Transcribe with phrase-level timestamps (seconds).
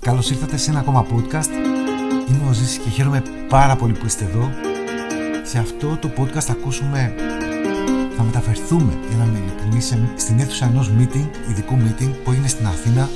[0.00, 1.50] Καλώς ήρθατε σε ένα ακόμα podcast.
[2.28, 4.50] Είμαι ο Ζήσης και χαίρομαι πάρα πολύ που είστε εδώ.
[5.42, 7.14] Σε αυτό το podcast θα ακούσουμε,
[8.16, 12.66] θα μεταφερθούμε για να είμαι ειλικρινής, στην αίθουσα ενός meeting, ειδικού meeting που είναι στην
[12.66, 13.08] Αθήνα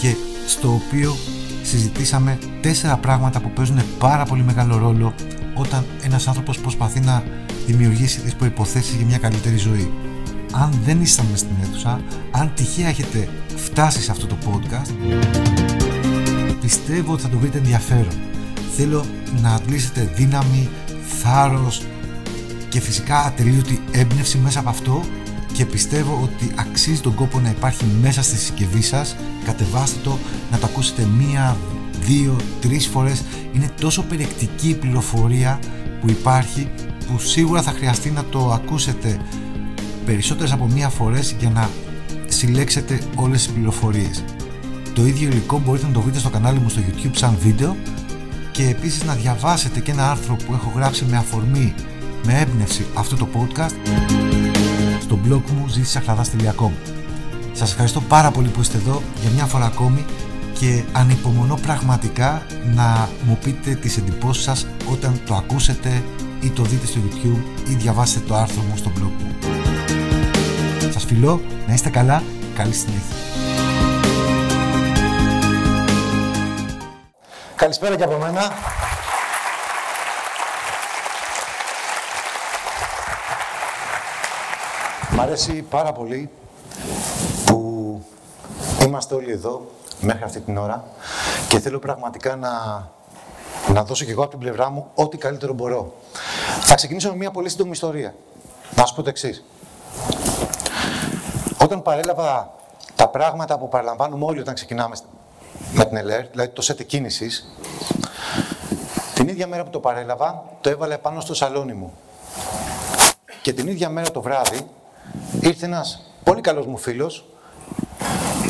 [0.00, 0.14] και
[0.46, 1.14] στο οποίο
[1.62, 5.14] συζητήσαμε τέσσερα πράγματα που παίζουν πάρα πολύ μεγάλο ρόλο
[5.54, 7.22] όταν ένας άνθρωπος προσπαθεί να
[7.66, 9.92] δημιουργήσει τις προϋποθέσεις για μια καλύτερη ζωή.
[10.52, 12.00] Αν δεν ήσασταν στην αίθουσα,
[12.30, 14.90] αν τυχαία έχετε φτάσει σε αυτό το podcast,
[16.64, 18.14] πιστεύω ότι θα το βρείτε ενδιαφέρον.
[18.76, 19.04] Θέλω
[19.42, 20.68] να αντλήσετε δύναμη,
[21.22, 21.82] θάρρος
[22.68, 25.04] και φυσικά ατελείωτη έμπνευση μέσα από αυτό
[25.52, 29.16] και πιστεύω ότι αξίζει τον κόπο να υπάρχει μέσα στη συσκευή σας.
[29.44, 30.18] Κατεβάστε το,
[30.50, 31.56] να το ακούσετε μία,
[32.00, 33.22] δύο, τρεις φορές.
[33.52, 35.58] Είναι τόσο περιεκτική η πληροφορία
[36.00, 36.70] που υπάρχει
[37.06, 39.20] που σίγουρα θα χρειαστεί να το ακούσετε
[40.04, 41.70] περισσότερες από μία φορές για να
[42.26, 44.24] συλλέξετε όλες τις πληροφορίες
[44.94, 47.76] το ίδιο υλικό μπορείτε να το βρείτε στο κανάλι μου στο YouTube σαν βίντεο
[48.50, 51.74] και επίσης να διαβάσετε και ένα άρθρο που έχω γράψει με αφορμή,
[52.24, 53.74] με έμπνευση αυτό το podcast
[55.00, 56.70] στο blog μου ζήσισαχλαδάς.com
[57.52, 60.04] Σας ευχαριστώ πάρα πολύ που είστε εδώ για μια φορά ακόμη
[60.58, 66.02] και ανυπομονώ πραγματικά να μου πείτε τις εντυπώσεις σας όταν το ακούσετε
[66.40, 69.34] ή το δείτε στο YouTube ή διαβάσετε το άρθρο μου στο blog μου.
[70.92, 72.22] Σας φιλώ, να είστε καλά,
[72.54, 73.33] καλή συνέχεια.
[77.64, 78.52] Καλησπέρα και από μένα.
[85.10, 86.30] Μ' αρέσει πάρα πολύ
[87.46, 88.02] που
[88.82, 89.70] είμαστε όλοι εδώ
[90.00, 90.84] μέχρι αυτή την ώρα
[91.48, 92.50] και θέλω πραγματικά να,
[93.72, 95.94] να δώσω και εγώ από την πλευρά μου ό,τι καλύτερο μπορώ.
[96.60, 98.14] Θα ξεκινήσω με μια πολύ σύντομη ιστορία.
[98.76, 99.44] Να σου πω το εξής.
[101.62, 102.54] Όταν παρέλαβα
[102.96, 104.96] τα πράγματα που παραλαμβάνουμε όλοι όταν ξεκινάμε
[105.74, 107.30] με την ΕΛΕΡ, δηλαδή το σετ κίνηση,
[109.14, 111.92] την ίδια μέρα που το παρέλαβα, το έβαλε πάνω στο σαλόνι μου.
[113.42, 114.60] Και την ίδια μέρα το βράδυ
[115.40, 117.24] ήρθε ένας πολύ καλός μου φίλος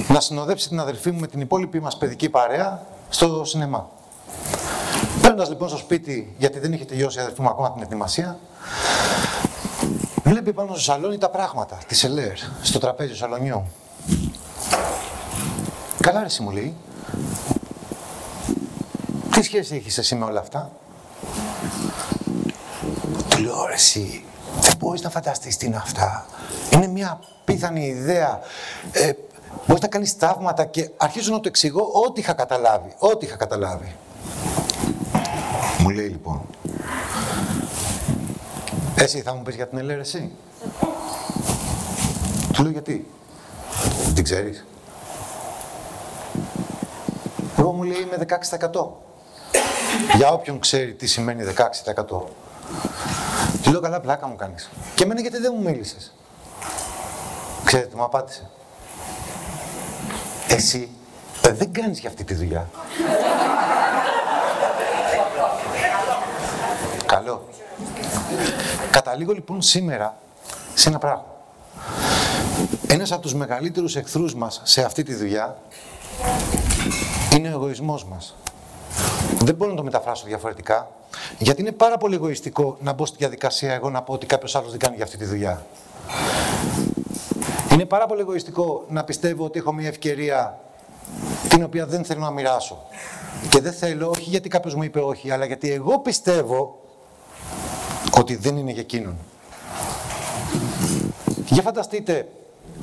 [0.09, 3.89] να συνοδέψει την αδελφή μου με την υπόλοιπη μας παιδική παρέα στο σινεμά.
[5.23, 8.39] Παίρνοντας λοιπόν στο σπίτι, γιατί δεν είχε τελειώσει η αδελφή μου ακόμα την ετοιμασία,
[10.25, 13.65] βλέπει πάνω στο σαλόνι τα πράγματα της ΕΛΕΡ, στο τραπέζι του σαλονιού.
[16.01, 16.75] Καλά ρε μου λέει,
[19.35, 20.71] τι σχέση έχεις εσύ με όλα αυτά;
[23.29, 24.25] Του λέω, ρε εσύ,
[24.61, 26.27] δεν μπορείς να φανταστείς τι είναι αυτά.
[26.71, 28.41] Είναι μια πίθανη ιδέα.
[28.93, 29.13] Ε,
[29.67, 32.95] μπορείς να κάνεις ταύματα και αρχίζω να το εξηγώ ό,τι είχα καταλάβει.
[32.99, 33.97] Ό,τι είχα καταλάβει.
[35.79, 36.47] Μου λέει λοιπόν,
[38.95, 40.31] εσύ θα μου πεις για την ελέρεση.
[42.53, 43.11] Του λέω γιατί;
[44.05, 44.65] Δεν την ξέρεις;
[47.59, 48.27] Εγώ μου λέει είμαι
[48.73, 49.04] 16%.
[50.17, 51.45] Για όποιον ξέρει τι σημαίνει
[51.95, 52.05] 16%.
[53.63, 54.71] Του λέω καλά πλάκα μου κάνεις.
[54.95, 56.13] Και εμένα γιατί δεν μου μίλησες.
[57.65, 58.51] Ξέρετε, μου απάντησε.
[60.49, 60.89] Εσύ
[61.43, 62.69] ε, δεν κάνεις για αυτή τη δουλειά.
[67.07, 67.49] Καλό.
[68.91, 70.17] Καταλήγω λοιπόν σήμερα
[70.75, 71.25] σε ένα πράγμα.
[72.87, 75.57] Ένας από τους μεγαλύτερους εχθρούς μας σε αυτή τη δουλειά
[77.35, 78.35] είναι ο εγωισμός μας.
[79.45, 80.91] Δεν μπορώ να το μεταφράσω διαφορετικά,
[81.39, 84.71] γιατί είναι πάρα πολύ εγωιστικό να μπω στη διαδικασία εγώ να πω ότι κάποιος άλλος
[84.71, 85.67] δεν κάνει για αυτή τη δουλειά.
[87.73, 90.59] Είναι πάρα πολύ εγωιστικό να πιστεύω ότι έχω μια ευκαιρία
[91.49, 92.79] την οποία δεν θέλω να μοιράσω.
[93.49, 96.79] Και δεν θέλω, όχι γιατί κάποιος μου είπε όχι, αλλά γιατί εγώ πιστεύω
[98.19, 99.17] ότι δεν είναι για εκείνον.
[101.47, 102.29] Για φανταστείτε,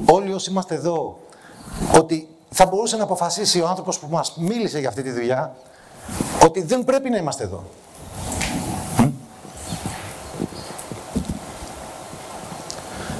[0.05, 1.19] όλοι όσοι είμαστε εδώ,
[1.99, 5.55] ότι θα μπορούσε να αποφασίσει ο άνθρωπος που μας μίλησε για αυτή τη δουλειά
[6.45, 7.63] ότι δεν πρέπει να είμαστε εδώ.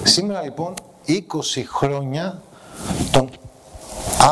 [0.03, 0.73] Σήμερα λοιπόν
[1.07, 1.13] 20
[1.67, 2.41] χρόνια
[3.11, 3.29] τον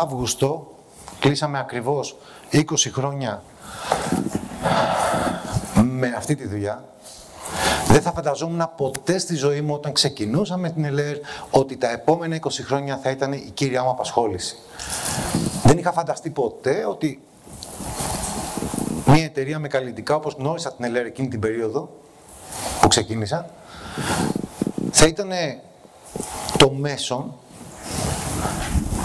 [0.01, 0.75] Αύγουστο
[1.19, 2.17] κλείσαμε ακριβώς
[2.51, 2.61] 20
[2.91, 3.43] χρόνια
[5.83, 6.83] με αυτή τη δουλειά
[7.89, 11.17] δεν θα φανταζόμουν ποτέ στη ζωή μου όταν ξεκινούσαμε την ΕΛΕΡ
[11.51, 14.57] ότι τα επόμενα 20 χρόνια θα ήταν η κύρια μου απασχόληση.
[15.63, 17.21] Δεν είχα φανταστεί ποτέ ότι
[19.11, 21.89] μια εταιρεία με καλλιτικά όπως γνώρισα την ΕΛΕΡ εκείνη την περίοδο
[22.81, 23.49] που ξεκίνησα
[24.91, 25.29] θα ήταν
[26.57, 27.37] το μέσο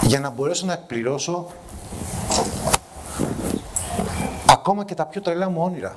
[0.01, 1.47] για να μπορέσω να εκπληρώσω
[4.49, 5.95] ακόμα και τα πιο τρελά μου όνειρα.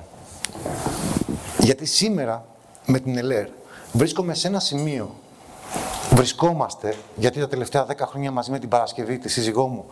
[1.59, 2.45] Γιατί σήμερα
[2.87, 3.49] με την ΕΛΕΡ
[3.93, 5.15] βρίσκομαι σε ένα σημείο
[6.15, 9.85] βρισκόμαστε, γιατί τα τελευταία 10 χρόνια μαζί με την Παρασκευή, τη σύζυγό μου,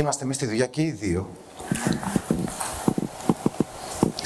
[0.00, 1.28] είμαστε εμείς στη δουλειά και οι δύο,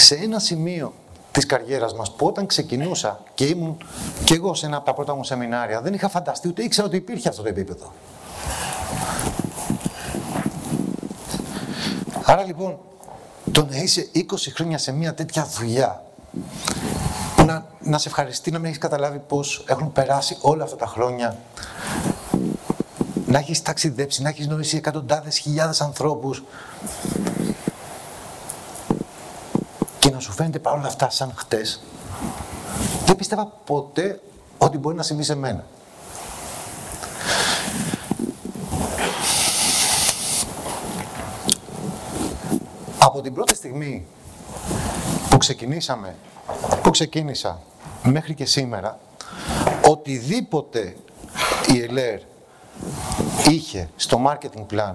[0.09, 0.95] σε ένα σημείο
[1.33, 3.77] της καριέρας μας που όταν ξεκινούσα και ήμουν
[4.25, 6.97] και εγώ σε ένα από τα πρώτα μου σεμινάρια δεν είχα φανταστεί ούτε ήξερα ότι
[6.97, 7.93] υπήρχε αυτό το επίπεδο.
[12.25, 12.79] Άρα λοιπόν
[13.53, 14.21] το να είσαι 20
[14.55, 16.03] χρόνια σε μια τέτοια δουλειά
[17.47, 21.37] να, να σε ευχαριστεί να μην έχεις καταλάβει πώς έχουν περάσει όλα αυτά τα χρόνια
[23.27, 26.43] να έχεις ταξιδέψει, να έχεις γνωρίσει εκατοντάδες χιλιάδες ανθρώπους
[29.99, 31.83] και να σου φαίνεται παρόλα αυτά σαν χτες,
[33.07, 34.21] δεν πίστευα ποτέ
[34.59, 35.65] ότι μπορεί να συμβεί σε μένα.
[42.99, 44.07] Από την πρώτη στιγμή
[45.31, 46.17] που ξεκινήσαμε,
[46.83, 47.61] που ξεκίνησα
[48.03, 48.99] μέχρι και σήμερα,
[49.89, 50.97] οτιδήποτε
[51.75, 52.21] η ΕΛΕΡ
[53.49, 54.95] είχε στο marketing plan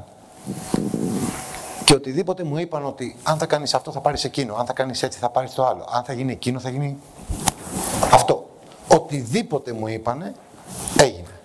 [1.93, 5.03] και οτιδήποτε μου είπαν ότι αν θα κάνεις αυτό θα πάρεις εκείνο, αν θα κάνεις
[5.03, 6.97] έτσι θα πάρεις το άλλο, αν θα γίνει εκείνο θα γίνει
[8.11, 8.49] αυτό.
[8.87, 10.33] Οτιδήποτε μου είπανε
[10.97, 11.39] έγινε.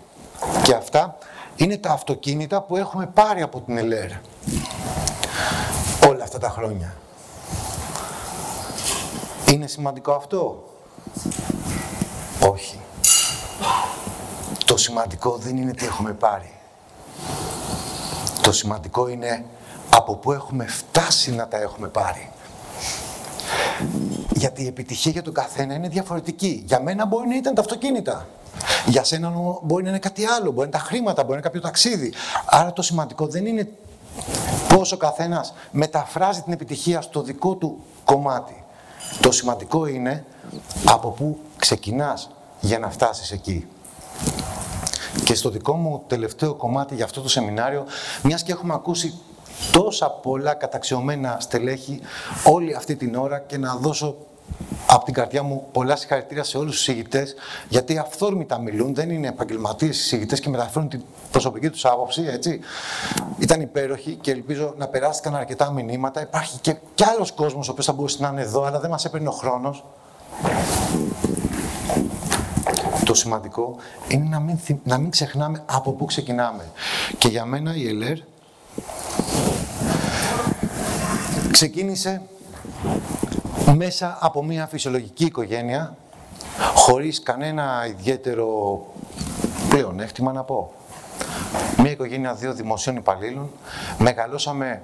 [0.62, 1.18] Και αυτά
[1.56, 4.10] είναι τα αυτοκίνητα που έχουμε πάρει από την ΕΛΕΡ
[6.08, 6.94] όλα αυτά τα χρόνια.
[9.52, 10.64] Είναι σημαντικό αυτό;
[12.50, 12.80] Όχι.
[14.64, 16.52] Το σημαντικό δεν είναι τι έχουμε πάρει.
[18.42, 19.44] Το σημαντικό είναι
[19.90, 22.30] από πού έχουμε φτάσει να τα έχουμε πάρει.
[24.34, 26.62] Γιατί η επιτυχία για τον καθένα είναι διαφορετική.
[26.66, 28.26] Για μένα μπορεί να ήταν τα αυτοκίνητα.
[28.86, 29.32] Για σένα
[29.62, 32.12] μπορεί να είναι κάτι άλλο, μπορεί να είναι τα χρήματα, μπορεί να είναι κάποιο ταξίδι.
[32.46, 33.68] Άρα το σημαντικό δεν είναι
[34.68, 38.64] πώς ο καθένας μεταφράζει την επιτυχία στο δικό του κομμάτι.
[39.20, 40.24] Το σημαντικό είναι
[40.84, 42.30] από πού ξεκινάς
[42.60, 43.66] για να φτάσεις εκεί.
[45.24, 47.84] Και στο δικό μου τελευταίο κομμάτι για αυτό το σεμινάριο,
[48.22, 49.18] μιας και έχουμε ακούσει
[49.72, 52.00] τόσα πολλά καταξιωμένα στελέχη
[52.44, 54.16] όλη αυτή την ώρα και να δώσω
[54.86, 57.34] από την καρδιά μου πολλά συγχαρητήρια σε όλους τους συγητές
[57.68, 62.60] γιατί αυθόρμητα μιλούν, δεν είναι επαγγελματίες οι συγητές και μεταφέρουν την προσωπική τους άποψη, έτσι.
[63.38, 66.20] Ήταν υπέροχοι και ελπίζω να περάστηκαν αρκετά μηνύματα.
[66.20, 69.04] Υπάρχει και, κι άλλος κόσμος ο οποίος θα μπορούσε να είναι εδώ, αλλά δεν μας
[69.04, 69.84] έπαιρνε ο χρόνος.
[73.04, 73.76] Το σημαντικό
[74.08, 76.64] είναι να μην, να μην ξεχνάμε από πού ξεκινάμε.
[77.18, 78.18] Και για μένα η ΕΛΕΡ
[81.50, 82.22] ξεκίνησε
[83.76, 85.96] μέσα από μια φυσιολογική οικογένεια,
[86.74, 88.86] χωρίς κανένα ιδιαίτερο
[89.68, 90.72] πλεονέκτημα να πω.
[91.78, 93.50] Μια οικογένεια δύο δημοσίων υπαλλήλων,
[93.98, 94.82] μεγαλώσαμε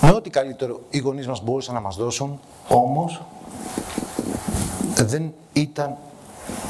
[0.00, 3.22] με ό,τι καλύτερο οι γονείς μας μπορούσαν να μας δώσουν, όμως
[4.94, 5.96] δεν ήταν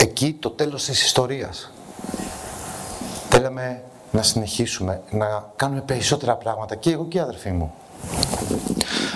[0.00, 1.72] εκεί το τέλος της ιστορίας.
[3.28, 7.74] Θέλαμε να συνεχίσουμε, να κάνουμε περισσότερα πράγματα και εγώ και οι αδερφοί μου.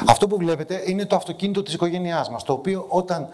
[0.06, 3.28] Αυτό που βλέπετε είναι το αυτοκίνητο της οικογένειάς μας, το οποίο όταν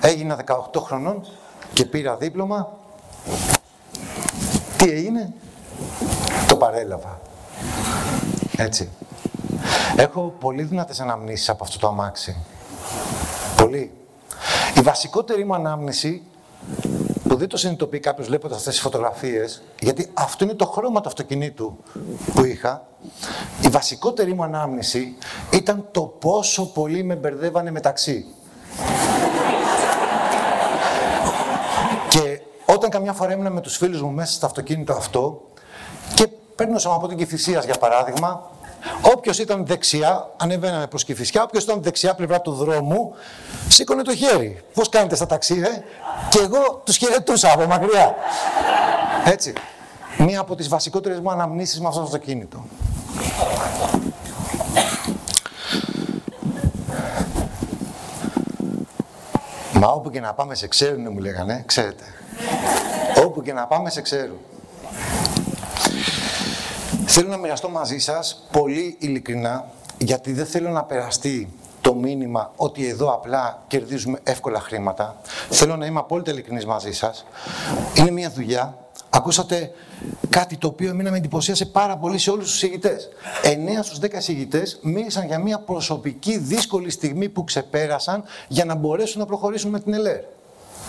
[0.00, 0.36] έγινα
[0.72, 1.26] 18 χρονών
[1.72, 2.72] και πήρα δίπλωμα,
[4.76, 5.32] τι έγινε,
[6.48, 7.20] το παρέλαβα.
[8.56, 8.88] Έτσι.
[9.96, 12.36] Έχω πολύ δυνατές αναμνήσεις από αυτό το αμάξι.
[13.56, 13.92] Πολύ.
[14.76, 16.22] Η βασικότερη μου ανάμνηση
[17.28, 21.08] που δεν το συνειδητοποιεί κάποιος βλέποντας αυτές τις φωτογραφίες, γιατί αυτό είναι το χρώμα του
[21.08, 21.76] αυτοκινήτου
[22.34, 22.86] που είχα.
[23.62, 25.16] Η βασικότερη μου ανάμνηση
[25.52, 28.26] ήταν το πόσο πολύ με μπερδεύανε μεταξύ.
[32.14, 35.42] και όταν καμιά φορά ήμουν με τους φίλους μου μέσα στο αυτοκίνητο αυτό
[36.14, 38.50] και παίρνω από την Κηφισίας για παράδειγμα,
[39.00, 41.42] Όποιος ήταν δεξιά, ανεβαίναμε προ Κηφισιά.
[41.42, 43.14] Όποιος ήταν δεξιά πλευρά του δρόμου,
[43.68, 44.62] σήκωνε το χέρι.
[44.74, 45.82] Πώς κάνετε στα ταξί, ε;
[46.30, 48.14] Και εγώ τους χαιρετούσα από μακριά.
[49.24, 49.52] Έτσι.
[50.18, 52.64] Μία από τις βασικότερες μου αναμνήσεις με αυτό το αυτοκίνητο.
[59.72, 62.04] Μα όπου και να πάμε σε ξέρουν, μου λέγανε, ξέρετε.
[63.24, 64.38] Όπου και να πάμε σε ξέρουν.
[67.16, 71.48] Θέλω να μοιραστώ μαζί σας πολύ ειλικρινά, γιατί δεν θέλω να περαστεί
[71.80, 75.16] το μήνυμα ότι εδώ απλά κερδίζουμε εύκολα χρήματα.
[75.50, 77.26] Θέλω να είμαι απόλυτα ειλικρινής μαζί σας.
[77.94, 78.78] Είναι μια δουλειά.
[79.10, 79.70] Ακούσατε
[80.30, 83.08] κάτι το οποίο εμένα με εντυπωσίασε πάρα πολύ σε όλους τους συγητές.
[83.42, 89.20] 9 στους 10 συγητές μίλησαν για μια προσωπική δύσκολη στιγμή που ξεπέρασαν για να μπορέσουν
[89.20, 90.20] να προχωρήσουν με την ΕΛΕΡ.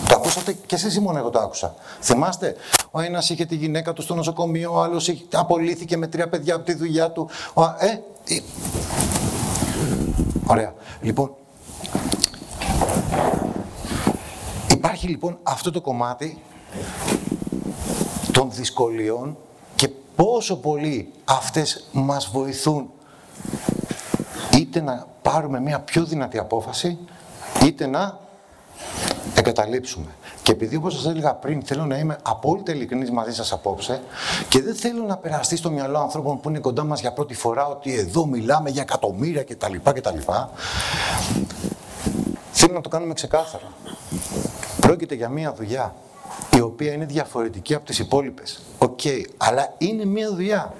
[0.07, 1.75] Το ακούσατε και εσείς ή μόνο εγώ το άκουσα.
[2.01, 2.55] Θυμάστε,
[2.91, 6.65] ο ένας είχε τη γυναίκα του στο νοσοκομείο, ο άλλος απολύθηκε με τρία παιδιά από
[6.65, 7.29] τη δουλειά του.
[7.53, 8.41] Ο, ε, ε,
[10.47, 10.73] Ωραία.
[11.01, 11.35] Λοιπόν,
[14.71, 16.41] υπάρχει λοιπόν αυτό το κομμάτι
[18.31, 19.37] των δυσκολιών
[19.75, 22.89] και πόσο πολύ αυτές μας βοηθούν
[24.57, 26.97] είτε να πάρουμε μια πιο δυνατή απόφαση,
[27.65, 28.19] είτε να
[29.35, 30.15] εγκαταλείψουμε.
[30.43, 34.01] Και επειδή όπως σας έλεγα πριν θέλω να είμαι απόλυτα ειλικρινής μαζί σας απόψε
[34.49, 37.67] και δεν θέλω να περαστεί στο μυαλό ανθρώπων που είναι κοντά μας για πρώτη φορά
[37.67, 39.75] ότι εδώ μιλάμε για εκατομμύρια κτλ.
[39.83, 40.17] κτλ.
[42.51, 43.67] Θέλω να το κάνουμε ξεκάθαρα.
[44.81, 45.95] Πρόκειται για μια δουλειά
[46.55, 48.61] η οποία είναι διαφορετική από τις υπόλοιπες.
[48.77, 50.73] OK, okay, αλλά είναι μια δουλειά.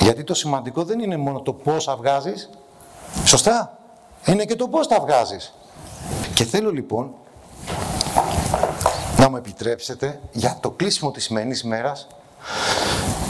[0.00, 2.50] Γιατί το σημαντικό δεν είναι μόνο το πώς βγάζεις,
[3.24, 3.78] σωστά,
[4.26, 5.54] είναι και το πώς τα βγάζεις.
[6.34, 7.14] Και θέλω λοιπόν
[9.18, 12.06] να μου επιτρέψετε για το κλείσιμο της σημερινής μέρας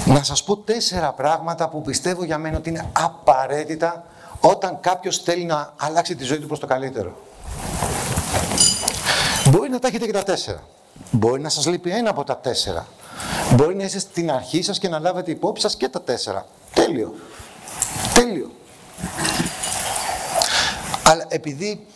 [0.06, 4.04] να σας πω τέσσερα πράγματα που πιστεύω για μένα ότι είναι απαραίτητα
[4.40, 7.16] όταν κάποιος θέλει να αλλάξει τη ζωή του προς το καλύτερο.
[9.50, 10.62] Μπορεί να τα έχετε και τα τέσσερα.
[11.10, 12.86] Μπορεί να σας λείπει ένα από τα τέσσερα.
[13.54, 16.46] Μπορεί να είστε στην αρχή σας και να λάβετε υπόψη σας και τα τέσσερα.
[16.74, 17.14] Τέλειο.
[18.14, 18.50] Τέλειο.
[21.02, 21.86] Αλλά επειδή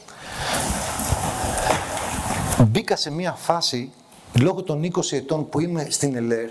[2.65, 3.93] μπήκα σε μία φάση,
[4.41, 6.51] λόγω των 20 ετών που είμαι στην ΕΛΕΡ,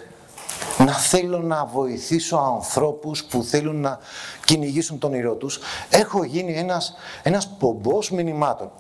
[0.78, 4.00] να θέλω να βοηθήσω ανθρώπους που θέλουν να
[4.46, 8.72] κυνηγήσουν τον ήρω τους, έχω γίνει ένας, ένας πομπός μηνυμάτων.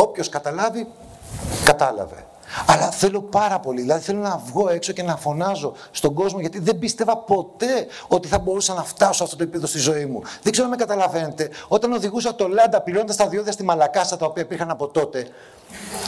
[0.00, 0.86] Όποιος καταλάβει,
[1.64, 2.26] κατάλαβε.
[2.66, 6.58] Αλλά θέλω πάρα πολύ, δηλαδή θέλω να βγω έξω και να φωνάζω στον κόσμο γιατί
[6.58, 10.22] δεν πίστευα ποτέ ότι θα μπορούσα να φτάσω σε αυτό το επίπεδο στη ζωή μου.
[10.42, 11.50] Δεν ξέρω αν με καταλαβαίνετε.
[11.68, 15.28] Όταν οδηγούσα το Λάντα πυλώντα τα διόδια στη Μαλακάσα τα οποία υπήρχαν από τότε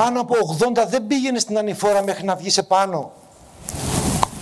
[0.00, 3.12] πάνω από 80 δεν πήγαινε στην ανηφόρα μέχρι να βγει σε πάνω.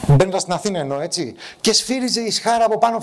[0.06, 1.34] Μπαίνοντας στην Αθήνα εννοώ, έτσι.
[1.60, 2.98] Και σφύριζε η σχάρα από πάνω.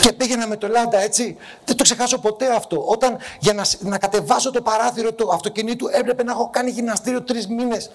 [0.00, 1.36] Και πήγαινα με το Λάντα, έτσι.
[1.64, 2.84] Δεν το ξεχάσω ποτέ αυτό.
[2.86, 7.48] Όταν για να, να κατεβάσω το παράθυρο του αυτοκινήτου έπρεπε να έχω κάνει γυμναστήριο τρεις
[7.48, 7.90] μήνες.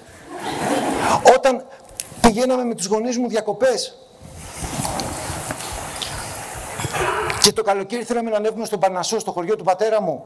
[1.36, 1.66] Όταν
[2.22, 3.96] πηγαίναμε με τους γονείς μου διακοπές
[7.42, 10.26] και το καλοκαίρι θέλαμε να ανέβουμε στον Παρνασσό, στο χωριό του πατέρα μου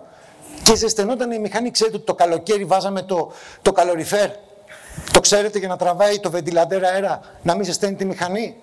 [0.64, 4.30] και ζεσθενόταν η μηχανή, ξέρετε ότι το καλοκαίρι βάζαμε το, το καλοριφέρ.
[5.12, 8.56] Το ξέρετε για να τραβάει το βεντιλαντέρ αέρα, να μην ζεσταίνει τη μηχανή.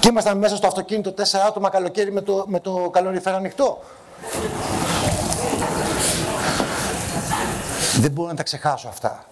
[0.00, 3.78] Και ήμασταν μέσα στο αυτοκίνητο τέσσερα άτομα καλοκαίρι με το, με το καλοριφέρ ανοιχτό.
[8.00, 9.24] Δεν μπορώ να τα ξεχάσω αυτά.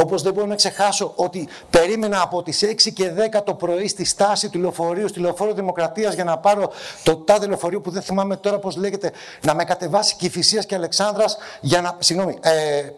[0.00, 4.04] Όπως δεν μπορώ να ξεχάσω ότι περίμενα από τις 6 και 10 το πρωί στη
[4.04, 6.70] στάση του λεωφορείου, στη λεωφόρο Δημοκρατίας για να πάρω
[7.02, 9.12] το τάδε λεωφορείο που δεν θυμάμαι τώρα πώς λέγεται,
[9.42, 12.90] να με κατεβάσει Κηφισίας και Αλεξάνδρας για να, συγγνώμη, ε,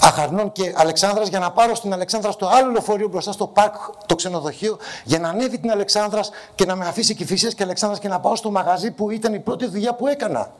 [0.00, 3.74] Αχαρνών και Αλεξάνδρας για να πάρω στην Αλεξάνδρα στο άλλο λεωφορείο μπροστά στο πάρκ,
[4.06, 8.08] το ξενοδοχείο, για να ανέβει την Αλεξάνδρας και να με αφήσει Κηφισίας και Αλεξάνδρας και
[8.08, 10.52] να πάω στο μαγαζί που ήταν η πρώτη δουλειά που έκανα.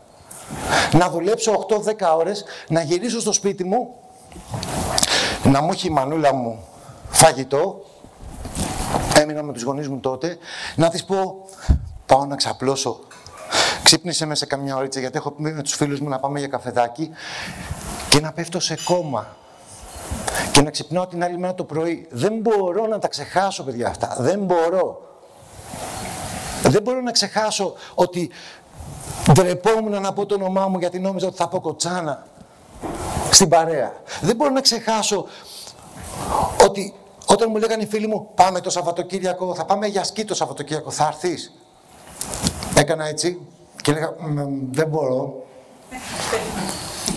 [0.93, 3.95] Να δουλέψω 8-10 ώρες, να γυρίσω στο σπίτι μου
[5.45, 6.65] να μου έχει η μανούλα μου
[7.11, 7.85] φαγητό,
[9.17, 10.39] έμεινα με τους γονείς μου τότε,
[10.77, 11.47] να της πω
[12.07, 12.99] πάω να ξαπλώσω.
[13.83, 17.11] Ξύπνησε μέσα καμιά ώριτσα γιατί έχω πει με τους φίλους μου να πάμε για καφεδάκι
[18.09, 19.37] και να πέφτω σε κόμμα.
[20.53, 22.09] Και να ξυπνάω την άλλη μέρα το πρωί.
[22.11, 24.17] Δεν μπορώ να τα ξεχάσω, παιδιά αυτά.
[24.19, 25.03] Δεν μπορώ.
[26.63, 28.31] Δεν μπορώ να ξεχάσω ότι
[29.33, 32.27] ντρεπόμουν να πω το όνομά μου γιατί νόμιζα ότι θα πω κοτσάνα
[33.35, 33.93] στην παρέα.
[34.21, 35.27] Δεν μπορώ να ξεχάσω
[36.65, 36.95] ότι
[37.27, 40.91] όταν μου λέγανε οι φίλοι μου πάμε το Σαββατοκύριακο, θα πάμε για σκι το Σαββατοκύριακο,
[40.91, 41.53] θα έρθεις;
[42.77, 43.41] Έκανα έτσι
[43.83, 44.15] και έλεγα
[44.71, 45.45] δεν μπορώ.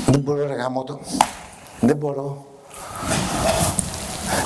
[0.06, 1.00] δεν μπορώ ρε γαμότο.
[1.80, 2.46] Δεν μπορώ.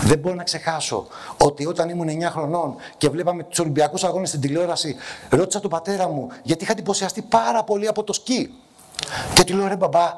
[0.01, 4.41] Δεν μπορώ να ξεχάσω ότι όταν ήμουν 9 χρονών και βλέπαμε τους Ολυμπιακούς Αγώνες στην
[4.41, 4.95] τηλεόραση,
[5.29, 8.53] ρώτησα τον πατέρα μου γιατί είχα εντυπωσιαστεί πάρα πολύ από το σκι;
[9.33, 10.13] Και του λέω ρε μπαμπά,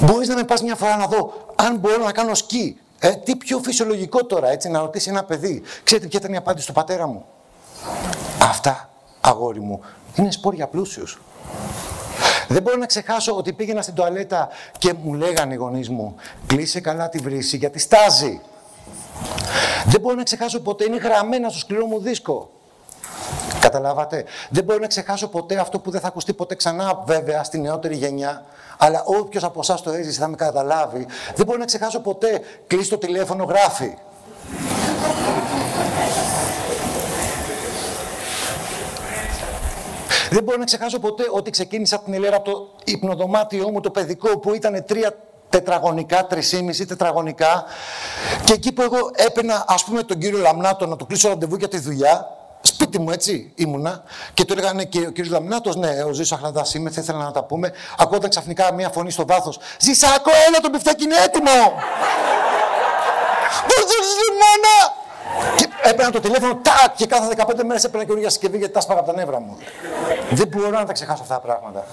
[0.00, 2.80] Μπορείς να με πας μια φορά να δω αν μπορώ να κάνω σκι.
[2.98, 5.62] Ε, τι πιο φυσιολογικό τώρα, έτσι, να ρωτήσει ένα παιδί.
[5.84, 7.24] Ξέρετε ποια ήταν η απάντηση του πατέρα μου;
[8.42, 9.80] Αυτά, αγόρι μου,
[10.14, 11.20] είναι σπόρια πλούσιους.
[12.48, 14.48] Δεν μπορώ να ξεχάσω ότι πήγαινα στην τουαλέτα
[14.78, 16.14] και μου λέγανε οι γονείς μου
[16.46, 18.40] κλείσε καλά τη βρύση γιατί στάζει.
[19.86, 22.50] Δεν μπορώ να ξεχάσω ποτέ, είναι γραμμένα στο σκληρό μου δίσκο.
[23.60, 27.58] Καταλάβατε; Δεν μπορώ να ξεχάσω ποτέ αυτό που δεν θα ακουστεί ποτέ ξανά, βέβαια, στη
[27.58, 28.44] νεότερη γενιά.
[28.78, 31.06] Αλλά όποιος από εσάς το έζησε θα με καταλάβει.
[31.34, 32.40] Δεν μπορώ να ξεχάσω ποτέ.
[32.66, 33.94] Κλείσει το τηλέφωνο, γράφει.
[40.30, 43.90] Δεν μπορώ να ξεχάσω ποτέ ότι ξεκίνησα από την Ελέρα από το υπνοδωμάτιό μου, το
[43.90, 45.14] παιδικό, που ήταν τρία
[45.48, 47.64] τετραγωνικά, τρισήμιση τετραγωνικά.
[48.44, 51.68] Και εκεί που εγώ έπαιρνα, ας πούμε, τον κύριο Λαμνάτο να του κλείσω ραντεβού για
[51.68, 52.26] τη δουλειά,
[52.66, 54.02] Σπίτι μου έτσι ήμουνα
[54.34, 55.26] και του έλεγανε και ο κ.
[55.26, 57.72] Λαμινάτος, ναι, ο Ζήσο Αχλαντά είμαι, θα ήθελα να τα πούμε.
[57.98, 59.58] Ακούγονταν ξαφνικά μία φωνή στο βάθος.
[59.80, 61.50] Ζησάκο, έλα το μπιφτέκι είναι έτοιμο!
[63.66, 63.74] Πού
[64.18, 64.76] λιμόνα!
[65.56, 66.96] Και έπαιρνα το τηλέφωνο, τάκ!
[66.96, 69.56] Και κάθε 15 μέρες έπαιρνα καινούργια συσκευή γιατί τα σπάγα από τα νεύρα μου.
[70.30, 71.86] Δεν μπορώ να τα ξεχάσω αυτά τα πράγματα.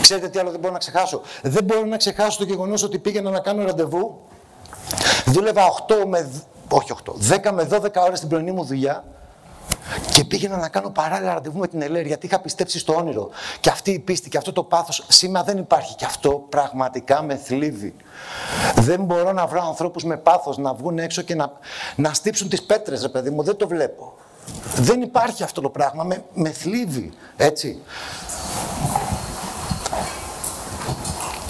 [0.00, 3.30] Ξέρετε τι άλλο δεν μπορώ να ξεχάσω; Δεν μπορώ να ξεχάσω το γεγονός ότι πήγαινα
[3.30, 4.20] να κάνω ραντεβού.
[5.24, 6.30] Δούλευα 8 με.
[6.74, 7.12] Όχι 8,
[7.48, 9.04] 10 με 12 ώρες την πρωινή μου δουλειά
[10.12, 13.30] και πήγαινα να κάνω παράλληλα ραντεβού με την Ελέρη γιατί είχα πιστέψει στο όνειρο.
[13.60, 15.94] Και αυτή η πίστη και αυτό το πάθος σήμερα δεν υπάρχει.
[15.94, 17.94] Και αυτό πραγματικά με θλίβει.
[18.74, 21.52] Δεν μπορώ να βρω ανθρώπους με πάθος να βγουν έξω και να,
[21.96, 23.42] να στύψουν τις πέτρες, ρε παιδί μου.
[23.42, 24.14] Δεν το βλέπω.
[24.74, 26.04] Δεν υπάρχει αυτό το πράγμα.
[26.04, 27.12] Με, με θλίβει.
[27.36, 27.82] Έτσι.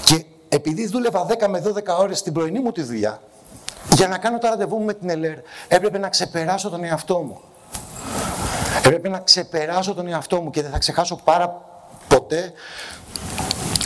[0.05, 3.21] Και επειδή δούλευα 10 με 12 ώρες στην πρωινή μου τη δουλειά,
[3.91, 5.37] για να κάνω το ραντεβού μου με την ΕΛΕΡ,
[5.67, 7.41] έπρεπε να ξεπεράσω τον εαυτό μου.
[8.81, 11.61] Πρέπει να ξεπεράσω τον εαυτό μου και δεν θα ξεχάσω πάρα
[12.07, 12.53] ποτέ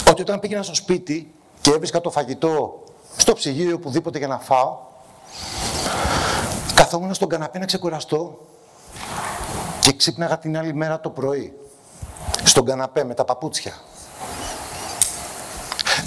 [0.09, 2.83] ότι όταν πήγαινα στο σπίτι και έβρισκα το φαγητό
[3.17, 4.77] στο ψυγείο οπουδήποτε για να φάω,
[6.75, 8.39] καθόμουν στον καναπέ να ξεκουραστώ
[9.81, 11.57] και ξύπναγα την άλλη μέρα το πρωί
[12.43, 13.73] στον καναπέ με τα παπούτσια.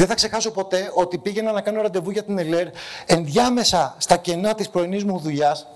[0.01, 2.69] Δεν θα ξεχάσω ποτέ ότι πήγαινα να κάνω ραντεβού για την ΕΛΕΡ
[3.07, 5.67] ενδιάμεσα στα κενά της πρωινής μου δουλειάς,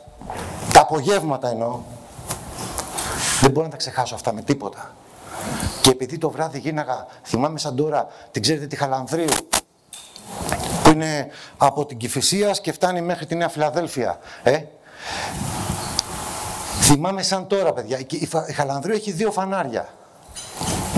[0.72, 1.80] τα απογεύματα εννοώ,
[3.40, 4.94] δεν μπορώ να τα ξεχάσω αυτά με τίποτα.
[5.82, 9.28] Και επειδή το βράδυ γίναγα, θυμάμαι σαν τώρα, την ξέρετε τη Χαλανδρίου,
[10.82, 14.18] που είναι από την Κηφισία και φτάνει μέχρι τη Νέα Φιλαδέλφια.
[14.42, 14.62] Ε;
[16.80, 17.98] Θυμάμαι σαν τώρα, παιδιά.
[18.46, 19.88] Η Χαλανδρίου έχει δύο φανάρια.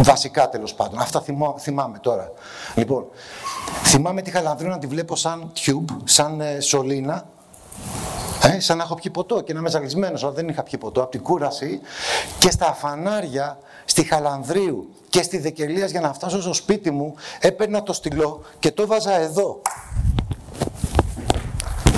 [0.03, 0.99] Βασικά τέλος πάντων.
[0.99, 1.23] Αυτά
[1.59, 2.33] θυμάμαι τώρα.
[2.75, 3.07] Λοιπόν,
[3.85, 7.25] θυμάμαι τη Χαλανδρίου να τη βλέπω σαν tube, σαν ε, σωλήνα
[8.43, 11.03] ε, σαν να έχω πιει ποτό και να είμαι ζαλισμένος, αλλά δεν είχα πιει ποτό
[11.03, 11.81] από την κούραση.
[12.39, 17.83] Και στα φανάρια, στη Χαλανδρίου και στη Δεκελίας για να φτάσω στο σπίτι μου, έπαιρνα
[17.83, 19.61] το στυλό και το βάζα εδώ.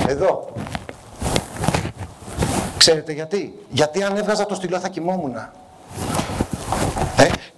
[0.08, 0.48] Εδώ.
[2.76, 5.34] Ξέρετε γιατί; Γιατί αν έβγαζα το στυλό θα κοιμόμουν.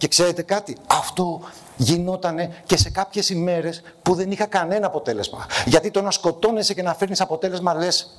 [0.01, 1.41] Ε, και ξέρετε κάτι, αυτό
[1.77, 5.47] γινότανε και σε κάποιες ημέρες που δεν είχα κανένα αποτέλεσμα.
[5.67, 8.11] Γιατί το να σκοτώνεσαι και να φέρνεις αποτέλεσμα λες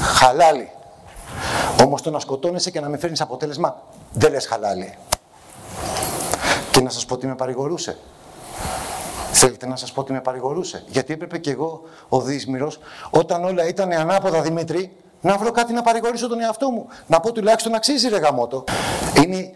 [0.00, 0.70] Χαλάλη.
[1.84, 4.98] Όμως το να σκοτώνεσαι και να μην φέρνεις αποτέλεσμα, δεν λες χαλάλη.
[6.70, 7.98] Και να σας πω τι με παρηγορούσε.
[9.32, 10.84] Θέλετε να σας πω τι με παρηγορούσε.
[10.86, 12.78] Γιατί έπρεπε και εγώ, ο Δύσμυρος,
[13.10, 16.86] όταν όλα ήταν ανάποδα Δημήτρη, να βρω κάτι να παρηγορήσω τον εαυτό μου.
[17.06, 18.64] Να πω τουλάχιστον αξίζει ρε γαμότο.
[19.24, 19.52] Είναι...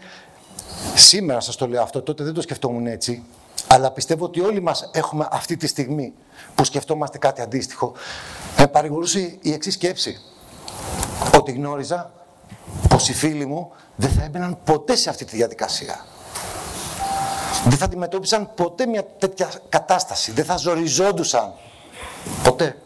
[0.95, 3.23] Σήμερα σας το λέω αυτό, τότε δεν το σκεφτόμουν έτσι.
[3.67, 6.13] Αλλά πιστεύω ότι όλοι μας έχουμε αυτή τη στιγμή
[6.55, 7.93] που σκεφτόμαστε κάτι αντίστοιχο.
[8.57, 10.21] Με παρηγορούσε η εξής σκέψη.
[11.37, 12.11] Ότι γνώριζα
[12.89, 16.05] πως οι φίλοι μου δεν θα έμπαιναν ποτέ σε αυτή τη διαδικασία.
[17.63, 20.31] Δεν θα αντιμετώπισαν ποτέ μια τέτοια κατάσταση.
[20.31, 21.53] Δεν θα ζοριζόντουσαν.
[22.43, 22.77] Ποτέ.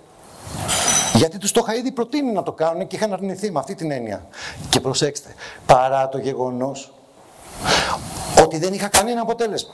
[1.14, 3.92] Γιατί τους το είχα ήδη προτείνει να το κάνουν και είχαν αρνηθεί με αυτή την
[3.92, 4.28] έννοια.
[4.70, 5.30] Και προσέξτε,
[5.66, 6.95] παρά το γεγονός
[8.44, 9.74] ότι δεν είχα κανένα αποτέλεσμα.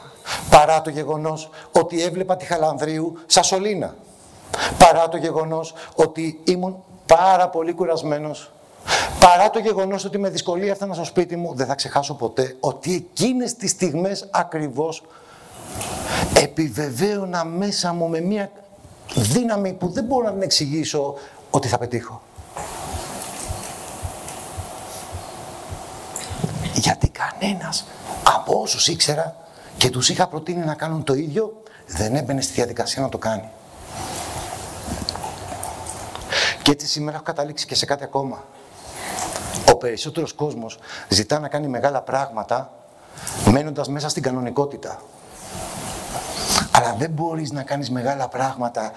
[0.50, 3.96] Παρά το γεγονός ότι έβλεπα τη Χαλανδρίου σαν σωλήνα.
[4.78, 8.52] Παρά το γεγονός ότι ήμουν πάρα πολύ κουρασμένος.
[9.20, 12.96] Παρά το γεγονός ότι με δυσκολία έφτανα στο σπίτι μου, δεν θα ξεχάσω ποτέ ότι
[12.96, 15.04] εκείνες τις στιγμές ακριβώς
[16.42, 18.52] επιβεβαίωνα μέσα μου με μια
[19.16, 21.16] δύναμη που δεν μπορώ να την εξηγήσω
[21.50, 22.22] ότι θα πετύχω.
[26.74, 27.86] Γιατί κανένας
[28.24, 29.36] από όσους ήξερα
[29.78, 33.50] και τους είχα προτείνει να κάνουν το ίδιο, δεν έμπαινε στη διαδικασία να το κάνει.
[36.62, 38.44] Και έτσι σήμερα έχω καταλήξει και σε κάτι ακόμα.
[39.72, 40.80] Ο περισσότερος κόσμος
[41.10, 42.74] ζητά να κάνει μεγάλα πράγματα
[43.46, 45.02] μένοντας μέσα στην κανονικότητα.
[46.72, 48.92] Αλλά δεν μπορείς να κάνεις μεγάλα πράγματα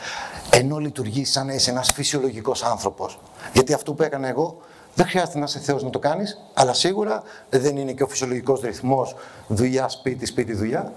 [0.51, 3.19] ενώ λειτουργείς σαν να είσαι ένας φυσιολογικός άνθρωπος.
[3.53, 4.61] Γιατί αυτό που έκανα εγώ
[4.95, 8.61] δεν χρειάζεται να είσαι Θεός να το κάνεις, αλλά σίγουρα δεν είναι και ο φυσιολογικός
[8.61, 9.17] ρυθμός
[9.49, 10.93] δουλειά, σπίτι, σπίτι, δουλειά.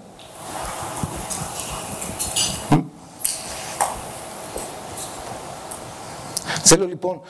[6.62, 7.20] Θέλω λοιπόν,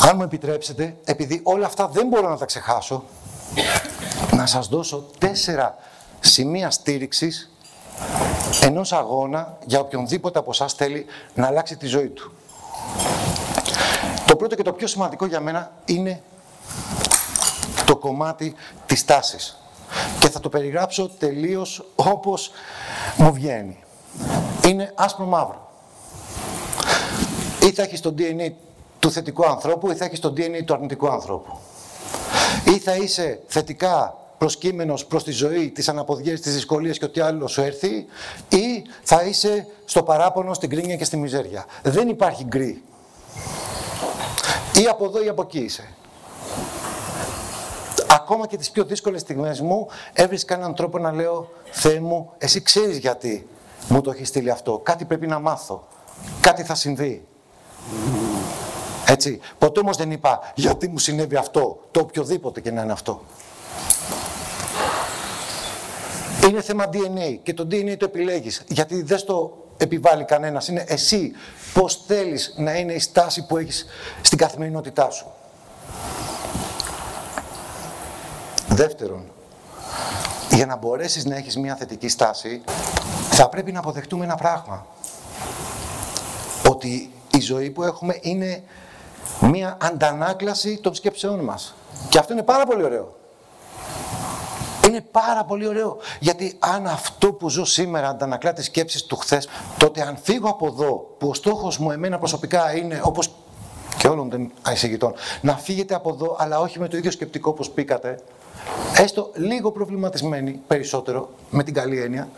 [0.00, 3.04] αν μου επιτρέψετε, επειδή όλα αυτά δεν μπορώ να τα ξεχάσω,
[4.32, 5.76] να σας δώσω τέσσερα
[6.20, 7.50] σημεία στήριξης
[8.62, 12.32] ενός αγώνα για οποιονδήποτε από εσάς θέλει να αλλάξει τη ζωή του.
[14.26, 16.22] Το πρώτο και το πιο σημαντικό για μένα είναι
[17.86, 18.54] το κομμάτι
[18.86, 19.58] της τάσης.
[20.18, 22.50] Και θα το περιγράψω τελείως όπως
[23.16, 23.78] μου βγαίνει.
[24.64, 25.70] Είναι άσπρο μαύρο.
[27.62, 28.52] Ή θα έχεις το DNA
[28.98, 31.58] του θετικού ανθρώπου ή θα έχεις το DNA του αρνητικού ανθρώπου.
[32.64, 37.46] Ή θα είσαι θετικά προσκύμενος προς τη ζωή, τις αναποδιές, τις δυσκολίες και ό,τι άλλο
[37.46, 38.06] σου έρθει
[38.48, 41.64] ή θα είσαι στο παράπονο, στην κρίνια και στη μιζέρια.
[41.82, 42.82] Δεν υπάρχει γκρι.
[44.82, 45.88] Ή από εδώ ή από εκεί είσαι.
[48.08, 52.62] Ακόμα και τις πιο δύσκολες στιγμές μου έβρισκα έναν τρόπο να λέω «Θεέ μου, εσύ
[52.62, 53.46] ξέρεις γιατί
[53.88, 54.78] μου το έχεις στείλει αυτό.
[54.78, 55.88] Κάτι πρέπει να μάθω.
[56.40, 57.26] Κάτι θα συμβεί».
[59.06, 59.40] Έτσι.
[59.58, 63.20] Ποτέ όμως δεν είπα «Γιατί μου συνέβη αυτό, το οποιοδήποτε και να είναι αυτό».
[66.48, 70.68] Είναι θέμα DNA και το DNA το επιλέγεις γιατί δεν στο επιβάλλει κανένας.
[70.68, 71.32] Είναι εσύ
[71.72, 73.86] πώς θέλεις να είναι η στάση που έχεις
[74.22, 75.26] στην καθημερινότητά σου.
[78.68, 79.24] Δεύτερον,
[80.50, 82.62] για να μπορέσεις να έχεις μια θετική στάση,
[83.30, 84.86] θα πρέπει να αποδεχτούμε ένα πράγμα.
[86.68, 88.62] Ότι η ζωή που έχουμε είναι
[89.40, 91.74] μια αντανάκλαση των σκέψεών μας.
[92.08, 93.16] Και αυτό είναι πάρα πολύ ωραίο.
[94.94, 95.96] Είναι πάρα πολύ ωραίο.
[96.20, 100.66] Γιατί αν αυτό που ζω σήμερα αντανακλά τις σκέψεις του χθες, τότε αν φύγω από
[100.66, 103.30] εδώ, που ο στόχος μου εμένα προσωπικά είναι, όπως
[103.98, 107.70] και όλων των εισηγητών, να φύγετε από εδώ, αλλά όχι με το ίδιο σκεπτικό όπως
[107.70, 108.20] πήκατε,
[108.96, 112.28] έστω λίγο προβληματισμένοι περισσότερο, με την καλή έννοια,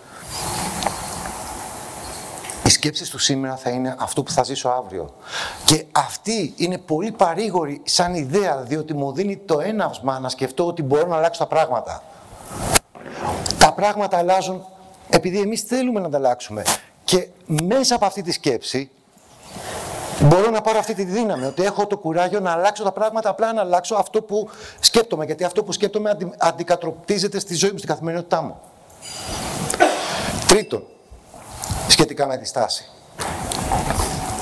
[2.65, 5.15] οι σκέψεις του σήμερα θα είναι αυτό που θα ζήσω αύριο.
[5.65, 10.83] Και αυτή είναι πολύ παρήγορη σαν ιδέα, διότι μου δίνει το έναυσμα να σκεφτώ ότι
[10.83, 12.03] μπορώ να αλλάξω τα πράγματα.
[13.59, 14.65] Τα πράγματα αλλάζουν
[15.11, 16.63] επειδή εμείς θέλουμε να τα αλλάξουμε.
[17.05, 18.91] Και μέσα από αυτή τη σκέψη
[20.21, 23.53] μπορώ να πάρω αυτή τη δύναμη, ότι έχω το κουράγιο να αλλάξω τα πράγματα, απλά
[23.53, 24.49] να αλλάξω αυτό που
[24.81, 28.61] σκέπτομαι, γιατί αυτό που σκέπτομαι αντι, αντικατροπτίζεται στη ζωή μου, στην καθημερινότητά μου.
[30.47, 30.85] Τρίτον,
[31.89, 32.91] σχετικά με τη στάση.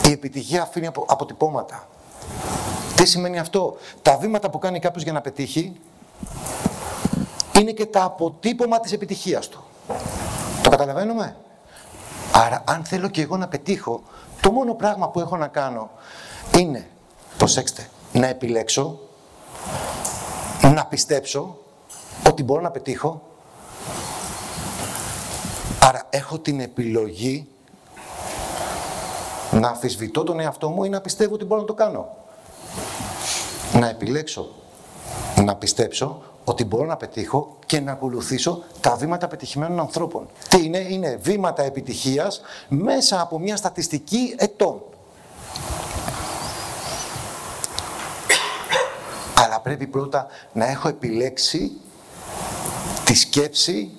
[0.08, 1.88] Η επιτυχία αφήνει αποτυπώματα.
[2.94, 5.80] Τι σημαίνει αυτό; Τα βήματα που κάνει κάποιος για να πετύχει
[7.58, 9.64] είναι και τα αποτύπωμα της επιτυχίας του.
[10.62, 11.36] Το καταλαβαίνουμε;
[12.32, 14.02] Άρα αν θέλω και εγώ να πετύχω,
[14.40, 15.90] το μόνο πράγμα που έχω να κάνω
[16.58, 16.88] είναι,
[17.38, 18.98] προσέξτε, να επιλέξω,
[20.74, 21.58] να πιστέψω
[22.28, 23.22] ότι μπορώ να πετύχω.
[25.80, 27.48] Άρα έχω την επιλογή
[29.50, 32.16] να αφισβητώ τον εαυτό μου ή να πιστεύω ότι μπορώ να το κάνω.
[33.72, 34.48] Να επιλέξω
[35.44, 40.28] να πιστέψω ότι μπορώ να πετύχω και να ακολουθήσω τα βήματα πετυχημένων ανθρώπων.
[40.48, 44.82] Τι είναι, είναι βήματα επιτυχίας μέσα από μια στατιστική ετών.
[49.34, 51.72] Αλλά πρέπει πρώτα να έχω επιλέξει
[53.04, 53.90] τη σκέψη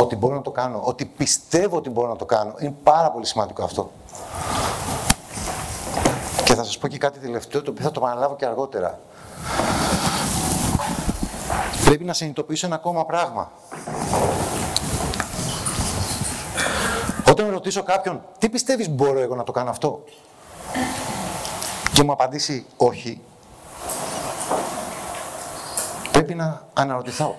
[0.00, 2.54] ότι μπορώ να το κάνω, ότι πιστεύω ότι μπορώ να το κάνω.
[2.58, 3.90] Είναι πάρα πολύ σημαντικό αυτό.
[6.44, 9.00] Και θα σας πω και κάτι τελευταίο, το οποίο θα το επαναλάβω και αργότερα.
[11.88, 13.50] Πρέπει να συνειδητοποιήσω ένα ακόμα πράγμα.
[17.28, 20.04] Όταν ρωτήσω κάποιον, τι πιστεύεις μπορώ εγώ να το κάνω αυτό,
[21.92, 23.20] και μου απαντήσει όχι,
[26.12, 27.38] πρέπει να αναρωτηθώ.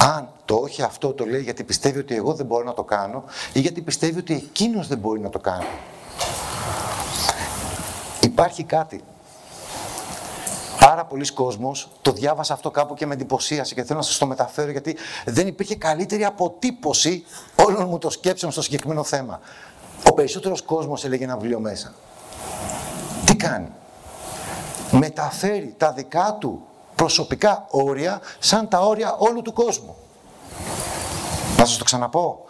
[0.00, 3.24] Αν το όχι αυτό το λέει γιατί πιστεύει ότι εγώ δεν μπορώ να το κάνω
[3.52, 5.66] ή γιατί πιστεύει ότι εκείνος δεν μπορεί να το κάνει;
[8.20, 9.19] Υπάρχει κάτι πάρα
[11.10, 14.70] πολλοί κόσμος, το διάβασα αυτό κάπου και με εντυπωσίασε και θέλω να σας το μεταφέρω
[14.70, 19.40] γιατί δεν υπήρχε καλύτερη αποτύπωση όλων μου των σκέψεων στο συγκεκριμένο θέμα.
[20.10, 21.94] Ο περισσότερος κόσμος έλεγε ένα βιβλίο μέσα.
[23.24, 23.68] Τι κάνει;
[24.90, 26.62] Μεταφέρει τα δικά του
[26.94, 29.96] προσωπικά όρια σαν τα όρια όλου του κόσμου.
[31.56, 32.44] Να σας το ξαναπώ.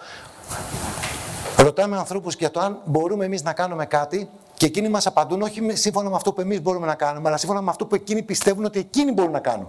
[1.57, 5.61] Ρωτάμε ανθρώπους για το αν μπορούμε εμείς να κάνουμε κάτι και εκείνοι μας απαντούν όχι
[5.73, 8.65] σύμφωνα με αυτό που εμείς μπορούμε να κάνουμε, αλλά σύμφωνα με αυτό που εκείνοι πιστεύουν
[8.65, 9.69] ότι εκείνοι μπορούν να κάνουν.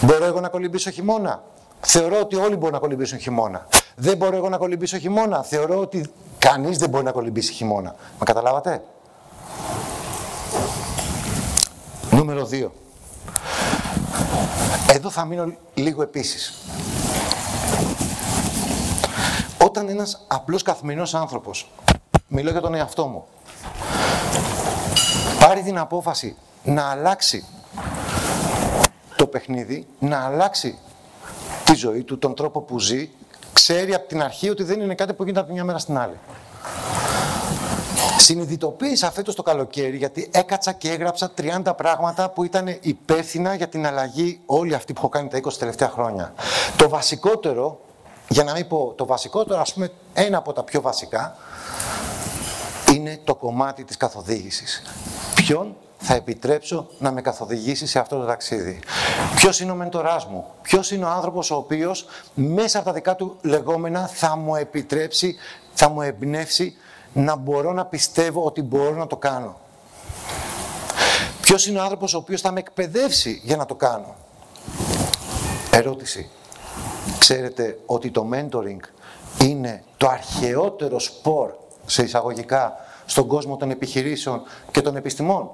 [0.00, 1.42] Μπορώ εγώ να κολυμπήσω χειμώνα;
[1.80, 3.66] Θεωρώ ότι όλοι μπορούν να κολυμπήσουν χειμώνα.
[3.96, 7.94] Δεν μπορώ εγώ να κολυμπήσω χειμώνα; Θεωρώ ότι κανείς δεν μπορεί να κολυμπήσει χειμώνα.
[8.18, 8.82] Μα καταλάβατε;
[12.10, 12.66] Νούμερο 2.
[14.92, 16.54] Εδώ θα μείνω λίγο επίσης.
[19.64, 21.70] Όταν ένας απλός καθημερινός άνθρωπος
[22.28, 23.24] μιλώ για τον εαυτό μου,
[25.40, 27.44] πάρει την απόφαση να αλλάξει
[29.16, 30.78] το παιχνίδι, να αλλάξει
[31.64, 33.08] τη ζωή του, τον τρόπο που ζει,
[33.52, 36.18] ξέρει από την αρχή ότι δεν είναι κάτι που γίνεται από μια μέρα στην άλλη.
[38.18, 41.32] Συνειδητοποίησα φέτος το καλοκαίρι γιατί έκατσα και έγραψα
[41.64, 45.52] 30 πράγματα που ήταν υπεύθυνα για την αλλαγή όλη αυτή που έχω κάνει τα 20
[45.58, 46.32] τελευταία χρόνια.
[46.76, 47.80] Το βασικότερο,
[48.28, 51.36] για να μην πω το βασικότερο, ας πούμε ένα από τα πιο βασικά,
[52.98, 54.82] είναι το κομμάτι της καθοδήγησης.
[55.34, 58.80] Ποιον θα επιτρέψω να με καθοδηγήσει σε αυτό το ταξίδι;
[59.36, 63.16] Ποιος είναι ο μεντοράς μου, ποιος είναι ο άνθρωπος ο οποίος μέσα από τα δικά
[63.16, 65.36] του λεγόμενα θα μου επιτρέψει,
[65.74, 66.76] θα μου εμπνεύσει
[67.12, 69.56] να μπορώ να πιστεύω ότι μπορώ να το κάνω;
[71.40, 74.14] Ποιος είναι ο άνθρωπος ο οποίος θα με εκπαιδεύσει για να το κάνω;
[75.70, 76.30] Ερώτηση.
[77.18, 78.80] Ξέρετε ότι το mentoring
[79.42, 81.50] είναι το αρχαιότερο σπορ
[81.86, 82.76] σε εισαγωγικά
[83.08, 85.50] στον κόσμο των επιχειρήσεων και των επιστημών.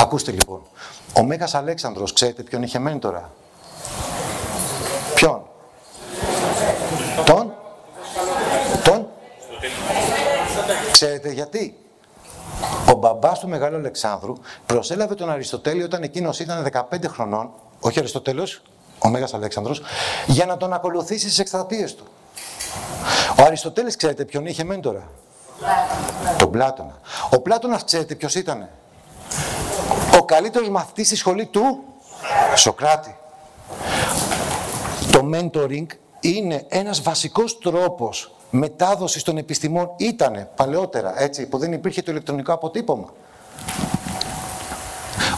[0.00, 0.62] Ακούστε λοιπόν.
[1.16, 3.32] Ο Μέγας Αλέξανδρος, ξέρετε ποιον είχε μέντορα.
[5.14, 5.42] Ποιον;
[7.24, 7.52] Τον;
[8.84, 9.06] Τον;
[10.92, 11.78] Ξέρετε γιατί;
[12.92, 14.34] Ο μπαμπάς του Μεγάλου Αλεξάνδρου
[14.66, 18.62] προσέλαβε τον Αριστοτέλη όταν εκείνος ήταν 15 χρονών, όχι Αριστοτέλος,
[18.98, 19.82] ο Μέγας Αλέξανδρος,
[20.26, 22.04] για να τον ακολουθήσει στις εκστρατείες του.
[23.38, 25.08] Ο Αριστοτέλης, ξέρετε ποιον είχε μέντορα.
[26.38, 26.94] Τον Πλάτωνας.
[27.30, 28.68] Ο Πλάτωνας, ξέρετε ποιος ήταν.
[30.20, 31.84] Ο καλύτερος μαθητής στη σχολή του;
[32.56, 33.16] Σοκράτη.
[35.12, 35.86] Το mentoring
[36.20, 39.90] είναι ένας βασικός τρόπος μετάδοσης των επιστημών.
[39.96, 43.12] Ήτανε παλαιότερα, έτσι, που δεν υπήρχε το ηλεκτρονικό αποτύπωμα.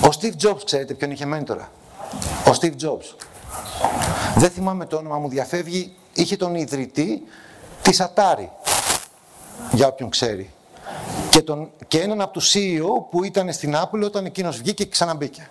[0.04, 1.70] Ο Steve Jobs, ξέρετε ποιον είχε μέντορα;
[2.46, 3.26] Ο Steve Jobs.
[4.36, 5.96] Δεν θυμάμαι το όνομα μου, διαφεύγει.
[6.12, 7.22] Είχε τον ιδρυτή
[7.82, 8.48] της Atari.
[9.72, 10.50] Για όποιον ξέρει.
[11.30, 14.90] Και, τον, και έναν από τους CEO που ήταν στην Apple όταν εκείνος βγήκε και
[14.90, 15.48] ξαναμπήκε.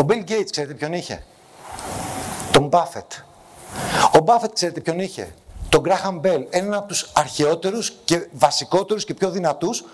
[0.00, 1.24] Ο Bill Gates, ξέρετε ποιον είχε;
[2.52, 3.22] Τον Buffett.
[4.20, 5.34] Ο Buffett, ξέρετε ποιον είχε;
[5.68, 9.84] Τον Graham Bell, έναν από τους αρχαιότερους και βασικότερους και πιο δυνατούς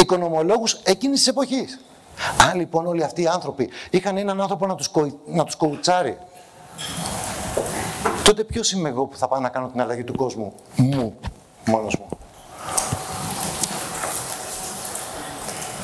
[0.00, 1.80] οικονομολόγους εκείνης της εποχής.
[2.50, 4.90] Αν λοιπόν όλοι αυτοί οι άνθρωποι είχαν έναν άνθρωπο να τους,
[5.26, 6.18] να τους κοουτσάρει,
[8.24, 11.14] τότε ποιος είμαι εγώ που θα πάω να κάνω την αλλαγή του κόσμου μου,
[11.66, 12.08] μόνος μου.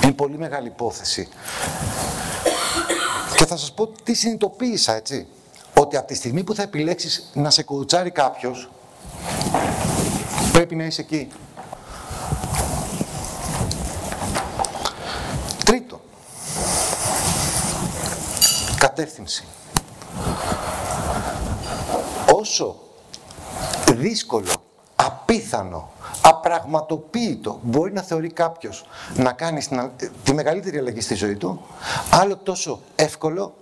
[0.03, 1.29] Είναι πολύ μεγάλη υπόθεση.
[3.37, 5.27] Και θα σας πω τι συνειδητοποίησα, έτσι.
[5.79, 8.71] Ότι από τη στιγμή που θα επιλέξεις να σε κοουτσάρει κάποιος,
[10.53, 11.29] πρέπει να είσαι εκεί.
[15.65, 16.01] Τρίτο.
[18.79, 19.45] Κατεύθυνση.
[22.35, 22.77] Όσο
[23.95, 24.62] δύσκολο,
[25.05, 25.91] απίθανο,
[26.23, 28.85] απραγματοποίητο μπορεί να θεωρεί κάποιος
[29.17, 29.63] να κάνει
[30.23, 31.61] τη μεγαλύτερη αλλαγή στη ζωή του,
[32.11, 33.55] άλλο τόσο εύκολο,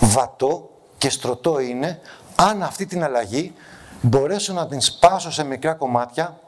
[0.00, 2.00] βατό και στρωτό είναι
[2.36, 3.54] αν αυτή την αλλαγή
[4.00, 6.38] μπορέσω να την σπάσω σε μικρά κομμάτια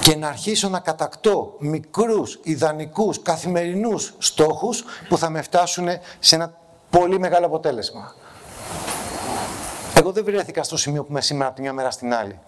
[0.00, 6.54] και να αρχίσω να κατακτώ μικρούς, ιδανικούς, καθημερινούς στόχους που θα με φτάσουν σε ένα
[6.90, 8.14] πολύ μεγάλο αποτέλεσμα.
[9.94, 12.38] Εγώ δεν βρέθηκα στο σημείο που είμαι σήμερα από τη μια μέρα στην άλλη.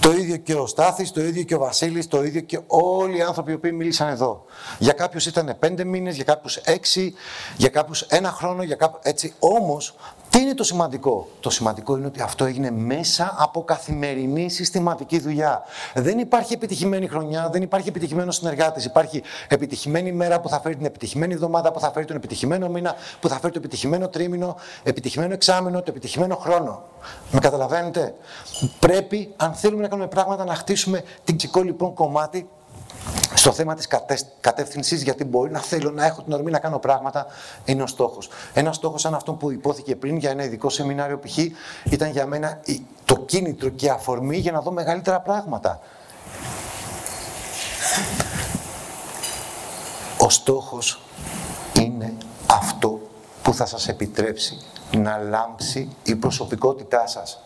[0.00, 3.22] Το ίδιο και ο Στάθης, το ίδιο και ο Βασίλης, το ίδιο και όλοι οι
[3.22, 4.44] άνθρωποι που μίλησαν εδώ.
[4.78, 7.14] Για κάποιους ήταν πέντε μήνες, για κάποιους έξι,
[7.56, 9.34] για κάποιους ένα χρόνο, για κάποιους έτσι.
[9.38, 9.94] Όμως
[10.38, 15.62] τι είναι το σημαντικό; Το σημαντικό είναι ότι αυτό έγινε μέσα από καθημερινή συστηματική δουλειά.
[15.94, 18.84] Δεν υπάρχει επιτυχημένη χρονιά, δεν υπάρχει επιτυχημένος συνεργάτης.
[18.84, 22.94] Υπάρχει επιτυχημένη μέρα που θα φέρει την επιτυχημένη εβδομάδα, που θα φέρει τον επιτυχημένο μήνα,
[23.20, 26.82] που θα φέρει το επιτυχημένο τρίμηνο, επιτυχημένο εξάμηνο, το επιτυχημένο χρόνο.
[27.30, 28.14] Με καταλαβαίνετε;
[28.78, 32.48] Πρέπει, αν θέλουμε να κάνουμε πράγματα, να χτίσουμε την λοιπόν κομμάτι
[33.34, 33.88] στο θέμα της
[34.40, 37.26] κατεύθυνσης, γιατί μπορεί να θέλω να έχω την ορμή να κάνω πράγματα,
[37.64, 38.28] είναι ο στόχος.
[38.54, 41.38] Ένας στόχος σαν αυτό που υπόθηκε πριν για ένα ειδικό σεμινάριο π.χ.
[41.84, 42.60] ήταν για μένα
[43.04, 45.80] το κίνητρο και αφορμή για να δω μεγαλύτερα πράγματα.
[50.18, 51.00] Ο στόχος
[51.72, 52.12] είναι
[52.46, 53.00] αυτό
[53.42, 54.58] που θα σας επιτρέψει
[54.96, 57.42] να λάμψει η προσωπικότητά σας.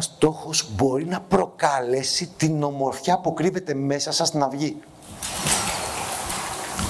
[0.00, 4.80] Ένας στόχος μπορεί να προκαλέσει την ομορφιά που κρύβεται μέσα σας να βγει.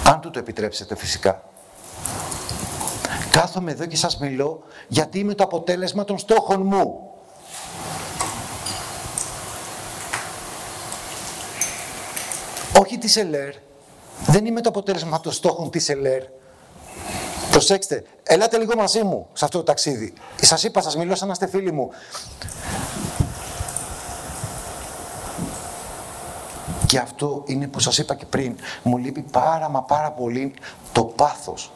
[0.05, 1.43] Αν του το επιτρέψετε φυσικά.
[3.31, 7.11] Κάθομαι εδώ και σας μιλώ γιατί είμαι το αποτέλεσμα των στόχων μου.
[12.81, 13.55] Όχι της ΕΛΕΡ.
[14.27, 16.23] Δεν είμαι το αποτέλεσμα των στόχων της ΕΛΕΡ.
[17.51, 20.13] Προσέξτε, ελάτε λίγο μαζί μου σε αυτό το ταξίδι.
[20.41, 21.91] Σας είπα, σας μιλώ σαν να είστε φίλοι μου.
[26.91, 28.57] Και αυτό είναι που σας είπα και πριν.
[28.83, 30.55] Μου λείπει πάρα μα πάρα πολύ
[30.93, 31.73] το πάθος,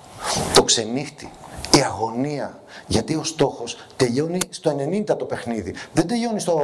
[0.55, 1.31] το ξενύχτη,
[1.77, 2.63] η αγωνία.
[2.87, 5.75] Γιατί ο στόχος τελειώνει στο 90 το παιχνίδι.
[5.93, 6.61] Δεν τελειώνει στο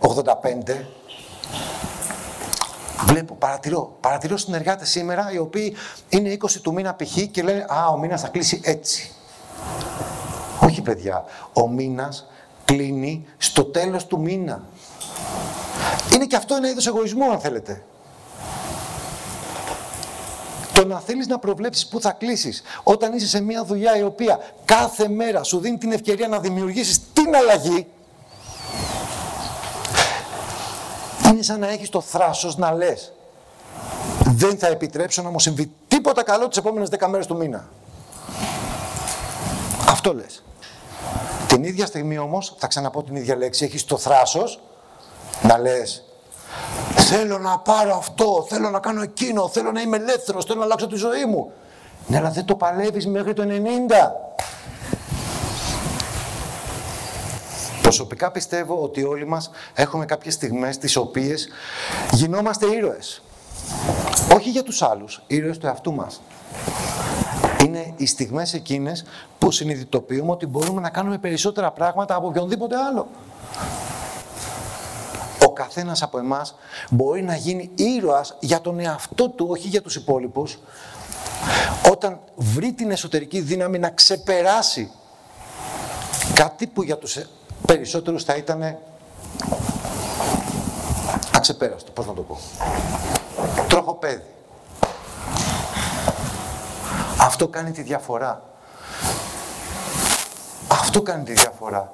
[0.00, 0.84] 85.
[3.04, 3.96] Βλέπω, παρατηρώ.
[4.00, 5.74] Παρατηρώ συνεργάτες σήμερα οι οποίοι
[6.08, 7.16] είναι 20 του μήνα π.χ.
[7.30, 9.10] και λένε «Α, ο μήνας θα κλείσει έτσι».
[10.60, 12.26] Όχι παιδιά, ο μήνας
[12.64, 14.62] κλείνει στο τέλος του μήνα.
[16.14, 17.82] Είναι και αυτό ένα είδος εγωισμού αν θέλετε.
[20.72, 24.40] Το να θέλεις να προβλέψεις πού θα κλείσεις όταν είσαι σε μια δουλειά η οποία
[24.64, 27.86] κάθε μέρα σου δίνει την ευκαιρία να δημιουργήσεις την αλλαγή
[31.32, 33.12] είναι σαν να έχεις το θράσος να λες
[34.24, 37.68] δεν θα επιτρέψω να μου συμβεί τίποτα καλό τις επόμενες 10 μέρες του μήνα.
[39.88, 40.42] Αυτό λες.
[41.46, 44.60] Την ίδια στιγμή όμως, θα ξαναπώ την ίδια λέξη, έχεις το θράσος
[45.42, 46.02] να λες
[46.96, 50.86] Θέλω να πάρω αυτό, θέλω να κάνω εκείνο, θέλω να είμαι ελεύθερος, θέλω να αλλάξω
[50.86, 51.52] τη ζωή μου.
[52.06, 54.12] Ναι, αλλά δεν το παλεύεις μέχρι το 90.
[57.82, 61.48] Προσωπικά πιστεύω ότι όλοι μας έχουμε κάποιες στιγμές τις οποίες
[62.10, 63.22] γινόμαστε ήρωες.
[64.34, 66.22] Όχι για τους άλλους, ήρωες του εαυτού μας.
[67.64, 69.04] Είναι οι στιγμές εκείνες
[69.38, 73.08] που συνειδητοποιούμε ότι μπορούμε να κάνουμε περισσότερα πράγματα από οποιονδήποτε άλλο
[75.52, 76.54] ο καθένας από εμάς
[76.90, 80.58] μπορεί να γίνει ήρωας για τον εαυτό του, όχι για τους υπόλοιπους,
[81.90, 84.90] όταν βρει την εσωτερική δύναμη να ξεπεράσει
[86.34, 87.18] κάτι που για τους
[87.66, 88.76] περισσότερους θα ήταν
[91.36, 92.38] αξεπέραστο, πώς να το πω;
[93.68, 94.24] Τροχοπέδι.
[97.20, 98.51] Αυτό κάνει τη διαφορά.
[100.82, 101.92] Αυτό κάνει τη διαφορά.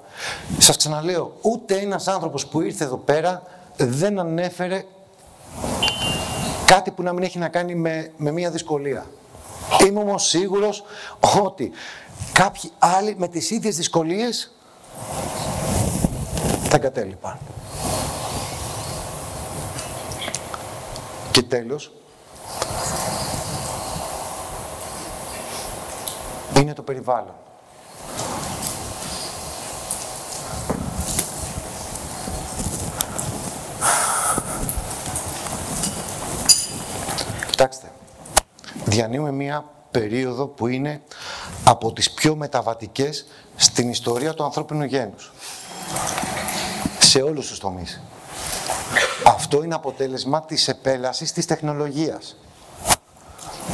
[0.59, 3.42] Σας ξαναλέω, ούτε ένας άνθρωπος που ήρθε εδώ πέρα
[3.77, 4.85] δεν ανέφερε
[6.66, 9.07] κάτι που να μην έχει να κάνει με, με μία δυσκολία.
[9.87, 10.83] Είμαι όμως σίγουρος
[11.42, 11.70] ότι
[12.33, 14.53] κάποιοι άλλοι με τις ίδιες δυσκολίες
[16.62, 17.38] θα εγκατέλειπαν.
[21.31, 21.92] Και τέλος,
[26.57, 27.35] είναι το περιβάλλον.
[37.59, 37.92] Κοιτάξτε,
[38.85, 41.03] διανύουμε μία περίοδο που είναι
[41.64, 45.33] από τις πιο μεταβατικές στην ιστορία του ανθρώπινου γένους.
[46.99, 48.01] Σε όλους τους τομείς.
[49.27, 52.37] Αυτό είναι αποτέλεσμα της επέλασης της τεχνολογίας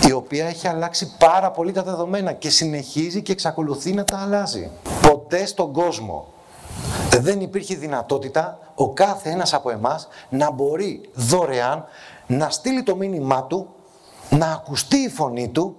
[0.06, 4.70] η οποία έχει αλλάξει πάρα πολύ τα δεδομένα και συνεχίζει και εξακολουθεί να τα αλλάζει.
[5.02, 6.32] Ποτέ στον κόσμο
[7.10, 11.84] δεν υπήρχε δυνατότητα ο κάθε ένας από εμάς να μπορεί δωρεάν
[12.26, 13.68] να στείλει το μήνυμά του,
[14.30, 15.76] να ακουστεί η φωνή του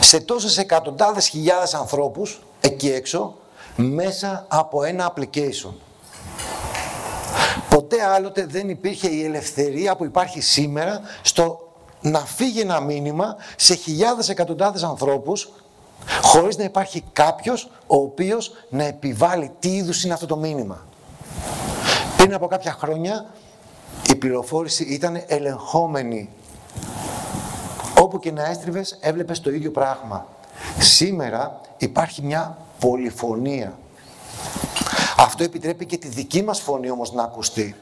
[0.00, 3.34] σε τόσες εκατοντάδες χιλιάδες ανθρώπους εκεί έξω
[3.76, 5.72] μέσα από ένα application.
[7.68, 13.74] Ποτέ άλλοτε δεν υπήρχε η ελευθερία που υπάρχει σήμερα στο να φύγει ένα μήνυμα σε
[13.74, 15.52] χιλιάδες εκατοντάδες ανθρώπους
[16.22, 20.86] χωρίς να υπάρχει κάποιος ο οποίος να επιβάλλει τι είδους είναι αυτό το μήνυμα.
[22.16, 23.26] Πριν από κάποια χρόνια
[24.08, 26.28] η πληροφόρηση ήταν ελεγχόμενη.
[28.00, 30.26] Όπου και να έστριβες έβλεπες το ίδιο πράγμα.
[30.78, 33.78] Σήμερα υπάρχει μια πολυφωνία.
[35.18, 37.76] Αυτό επιτρέπει και τη δική μας φωνή όμως να ακουστεί.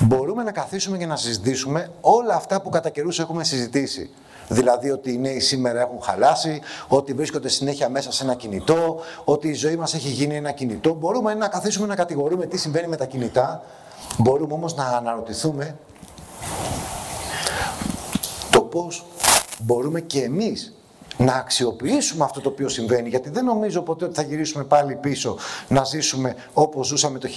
[0.00, 4.10] Μπορούμε να καθίσουμε και να συζητήσουμε όλα αυτά που κατά καιρούς έχουμε συζητήσει.
[4.48, 9.48] Δηλαδή ότι οι νέοι σήμερα έχουν χαλάσει, ότι βρίσκονται συνέχεια μέσα σε ένα κινητό, ότι
[9.48, 10.94] η ζωή μας έχει γίνει ένα κινητό.
[10.94, 13.62] Μπορούμε να καθίσουμε να κατηγορούμε τι συμβαίνει με τα κινητά,
[14.18, 15.76] Μπορούμε όμως να αναρωτηθούμε
[18.50, 19.04] το πώς
[19.58, 20.72] μπορούμε και εμείς
[21.16, 25.36] να αξιοποιήσουμε αυτό το οποίο συμβαίνει, γιατί δεν νομίζω ποτέ ότι θα γυρίσουμε πάλι πίσω
[25.68, 27.28] να ζήσουμε όπως ζούσαμε το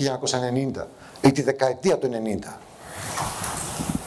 [0.76, 0.86] 1990
[1.22, 2.10] ή τη δεκαετία του
[2.46, 2.60] 90.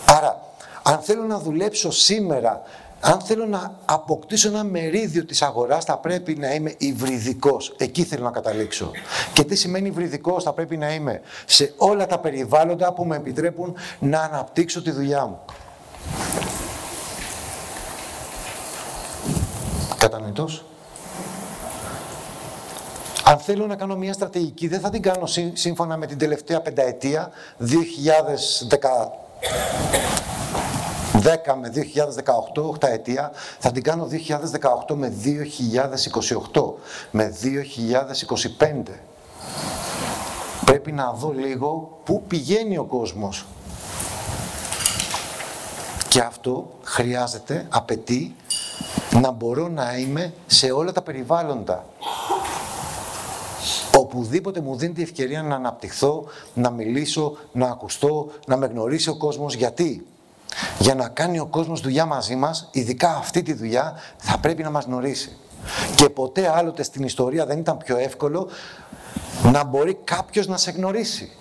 [0.07, 0.40] Άρα,
[0.83, 2.62] αν θέλω να δουλέψω σήμερα
[3.00, 7.74] αν θέλω να αποκτήσω ένα μερίδιο της αγοράς θα πρέπει να είμαι υβριδικός.
[7.78, 8.90] Εκεί θέλω να καταλήξω.
[9.32, 13.74] Και τι σημαίνει υβριδικός θα πρέπει να είμαι σε όλα τα περιβάλλοντα που με επιτρέπουν
[13.98, 15.38] να αναπτύξω τη δουλειά μου.
[19.98, 20.64] Κατανοητός;
[23.24, 27.30] Αν θέλω να κάνω μια στρατηγική, δεν θα την κάνω σύμφωνα με την τελευταία πενταετία,
[27.58, 27.68] 2010
[31.29, 31.73] 10 με
[32.55, 34.09] 2018, 8 ετία, θα την κάνω
[34.89, 35.12] 2018 με
[36.53, 36.62] 2028,
[37.11, 37.35] με
[38.59, 38.83] 2025.
[40.64, 43.47] Πρέπει να δω λίγο πού πηγαίνει ο κόσμος.
[46.09, 48.35] Και αυτό χρειάζεται, απαιτεί,
[49.20, 51.85] να μπορώ να είμαι σε όλα τα περιβάλλοντα.
[53.97, 56.24] Οπουδήποτε μου δίνει τη ευκαιρία να αναπτυχθώ,
[56.55, 59.55] να μιλήσω, να ακουστώ, να με γνωρίσει ο κόσμος.
[59.55, 60.07] Γιατί;
[60.78, 64.70] Για να κάνει ο κόσμος δουλειά μαζί μας, ειδικά αυτή τη δουλειά, θα πρέπει να
[64.70, 65.36] μας γνωρίσει.
[65.96, 68.49] Και ποτέ άλλοτε στην ιστορία δεν ήταν πιο εύκολο
[69.53, 71.32] να μπορεί κάποιος να σε γνωρίσει.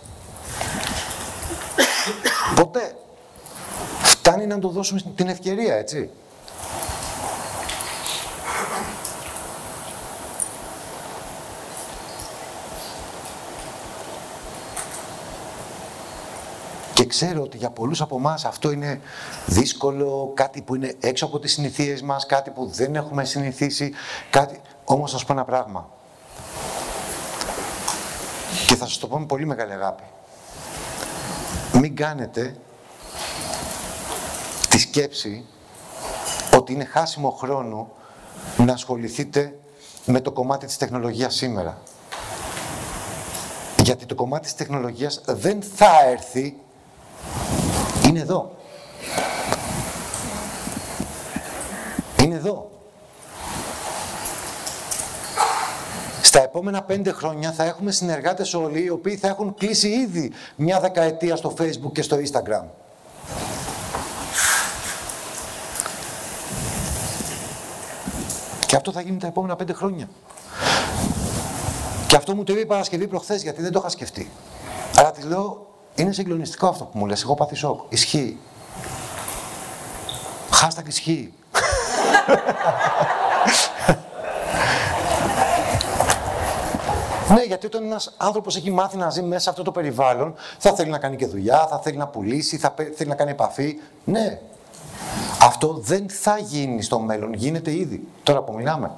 [2.56, 2.96] Ποτέ.
[4.02, 6.10] Φτάνει να του δώσουμε την ευκαιρία, έτσι.
[16.98, 19.02] Και ξέρω ότι για πολλούς από εμάς αυτό είναι
[19.46, 23.94] δύσκολο, κάτι που είναι έξω από τις συνηθίες μας, κάτι που δεν έχουμε συνηθίσει,
[24.30, 24.62] κάτι...
[24.86, 25.90] Όμως θα σου πω ένα πράγμα.
[28.68, 30.04] Και θα σας το πω με πολύ μεγάλη αγάπη.
[31.74, 32.56] Μην κάνετε
[34.70, 35.46] τη σκέψη
[36.58, 37.92] ότι είναι χάσιμο χρόνο
[38.58, 39.60] να ασχοληθείτε
[40.06, 41.82] με το κομμάτι της τεχνολογίας σήμερα.
[43.84, 46.58] Γιατί το κομμάτι της τεχνολογίας δεν θα έρθει
[48.08, 48.56] είναι εδώ.
[52.24, 52.70] Είναι εδώ.
[56.22, 60.80] Στα επόμενα πέντε χρόνια θα έχουμε συνεργάτες όλοι οι οποίοι θα έχουν κλείσει ήδη μια
[60.80, 62.66] δεκαετία στο facebook και στο instagram.
[68.66, 70.10] Και αυτό θα γίνει τα επόμενα πέντε χρόνια.
[72.08, 74.32] Και αυτό μου το είπε η Παρασκευή προχθές γιατί δεν το είχα σκεφτεί.
[74.96, 75.68] Αλλά της λέω
[75.98, 77.24] είναι συγκλονιστικό αυτό που μου λες.
[77.24, 77.80] Εγώ πάθεις σοκ.
[77.90, 78.38] Ισχύει.
[80.52, 81.34] Χάστακ ισχύει.
[87.36, 90.74] ναι, γιατί όταν ένας άνθρωπος έχει μάθει να ζει μέσα σε αυτό το περιβάλλον, θα
[90.74, 93.80] θέλει να κάνει και δουλειά, θα θέλει να πουλήσει, θα θέλει να κάνει επαφή.
[94.04, 94.40] Ναι.
[95.42, 97.34] Αυτό δεν θα γίνει στο μέλλον.
[97.34, 98.08] Γίνεται ήδη.
[98.24, 98.92] Τώρα που μιλάμε.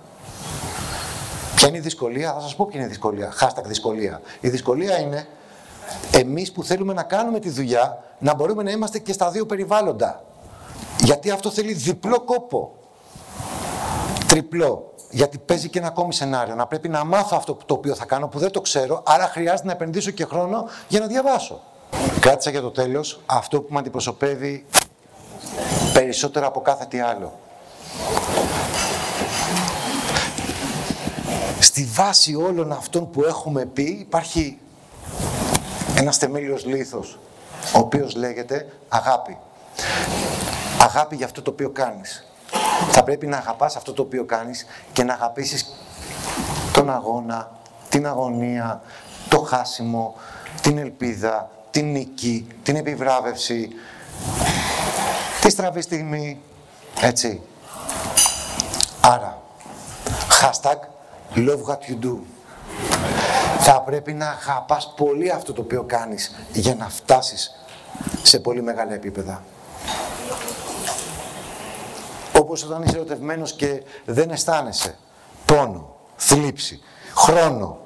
[1.56, 3.32] Ποια είναι η δυσκολία, θα σας πω ποια είναι η δυσκολία.
[3.32, 4.22] Χάστακ δυσκολία.
[4.40, 5.28] Η δυσκολία είναι
[6.12, 10.24] εμείς που θέλουμε να κάνουμε τη δουλειά, να μπορούμε να είμαστε και στα δύο περιβάλλοντα.
[11.04, 12.76] Γιατί αυτό θέλει διπλό κόπο.
[14.28, 14.94] Τριπλό.
[15.10, 16.56] Γιατί παίζει και ένα ακόμη σενάριο.
[16.56, 19.68] Να πρέπει να μάθω αυτό το οποίο θα κάνω που δεν το ξέρω, άρα χρειάζεται
[19.68, 21.62] να επενδύσω και χρόνο για να διαβάσω.
[22.20, 24.66] Κράτησα για το τέλος αυτό που με αντιπροσωπεύει
[25.94, 27.40] περισσότερο από κάθε τι άλλο.
[31.60, 34.58] Στη βάση όλων αυτών που έχουμε πει υπάρχει
[36.00, 37.20] ένας θεμέλιος λήθος,
[37.76, 39.38] ο οποίος λέγεται αγάπη.
[40.82, 42.28] Αγάπη για αυτό το οποίο κάνεις.
[42.92, 45.76] Θα πρέπει να αγαπάς αυτό το οποίο κάνεις και να αγαπήσεις
[46.74, 47.52] τον αγώνα,
[47.90, 48.82] την αγωνία,
[49.30, 50.16] το χάσιμο,
[50.62, 53.70] την ελπίδα, την νίκη, την επιβράβευση,
[55.42, 56.42] τη στραβή στιγμή,
[57.02, 57.42] έτσι.
[59.02, 59.42] Άρα,
[60.42, 60.78] hashtag
[61.36, 62.20] love what you do
[63.62, 67.52] θα πρέπει να αγαπάς πολύ αυτό το οποίο κάνεις για να φτάσεις
[68.24, 69.44] σε πολύ μεγάλα επίπεδα.
[72.40, 74.98] Όπως όταν είσαι ερωτευμένος και δεν αισθάνεσαι
[75.46, 76.82] πόνο, θλίψη,
[77.16, 77.78] χρόνο,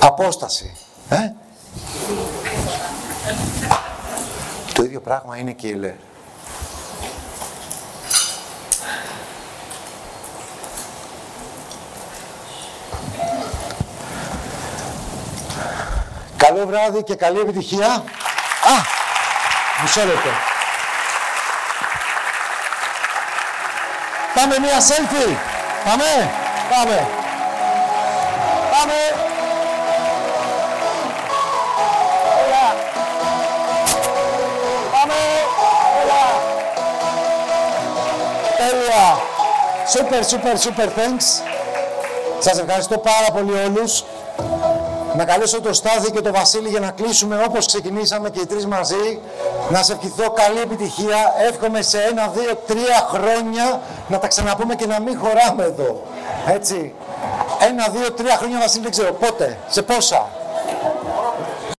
[0.00, 0.76] απόσταση.
[1.08, 1.32] Ε;
[4.74, 5.94] Το ίδιο πράγμα είναι και η ελέρ.
[16.54, 17.86] Καλό βράδυ και καλή επιτυχία.
[17.86, 18.74] Α,
[19.82, 20.28] μισό λεπτό.
[24.34, 25.36] Πάμε μία selfie.
[25.84, 26.30] Πάμε.
[26.70, 27.06] Πάμε.
[28.70, 28.94] Πάμε.
[32.46, 32.74] Έλα.
[34.92, 35.14] Πάμε.
[36.02, 36.24] Έλα.
[38.56, 39.18] Τέλεια.
[39.94, 41.26] Super, super, super thanks.
[42.38, 44.02] Σας ευχαριστώ πάρα πολύ όλους.
[45.16, 48.66] Να καλέσω το Στάθη και το Βασίλη για να κλείσουμε όπως ξεκινήσαμε και οι τρεις
[48.66, 49.20] μαζί.
[49.70, 51.34] Να σε ευχηθώ καλή επιτυχία.
[51.48, 56.02] Εύχομαι σε ένα, δύο, τρία χρόνια να τα ξαναπούμε και να μην χωράμε εδώ.
[56.46, 56.94] Έτσι.
[57.68, 59.58] Ένα, δύο, τρία χρόνια Βασίλη δεν ξέρω πότε.
[59.68, 60.26] Σε πόσα.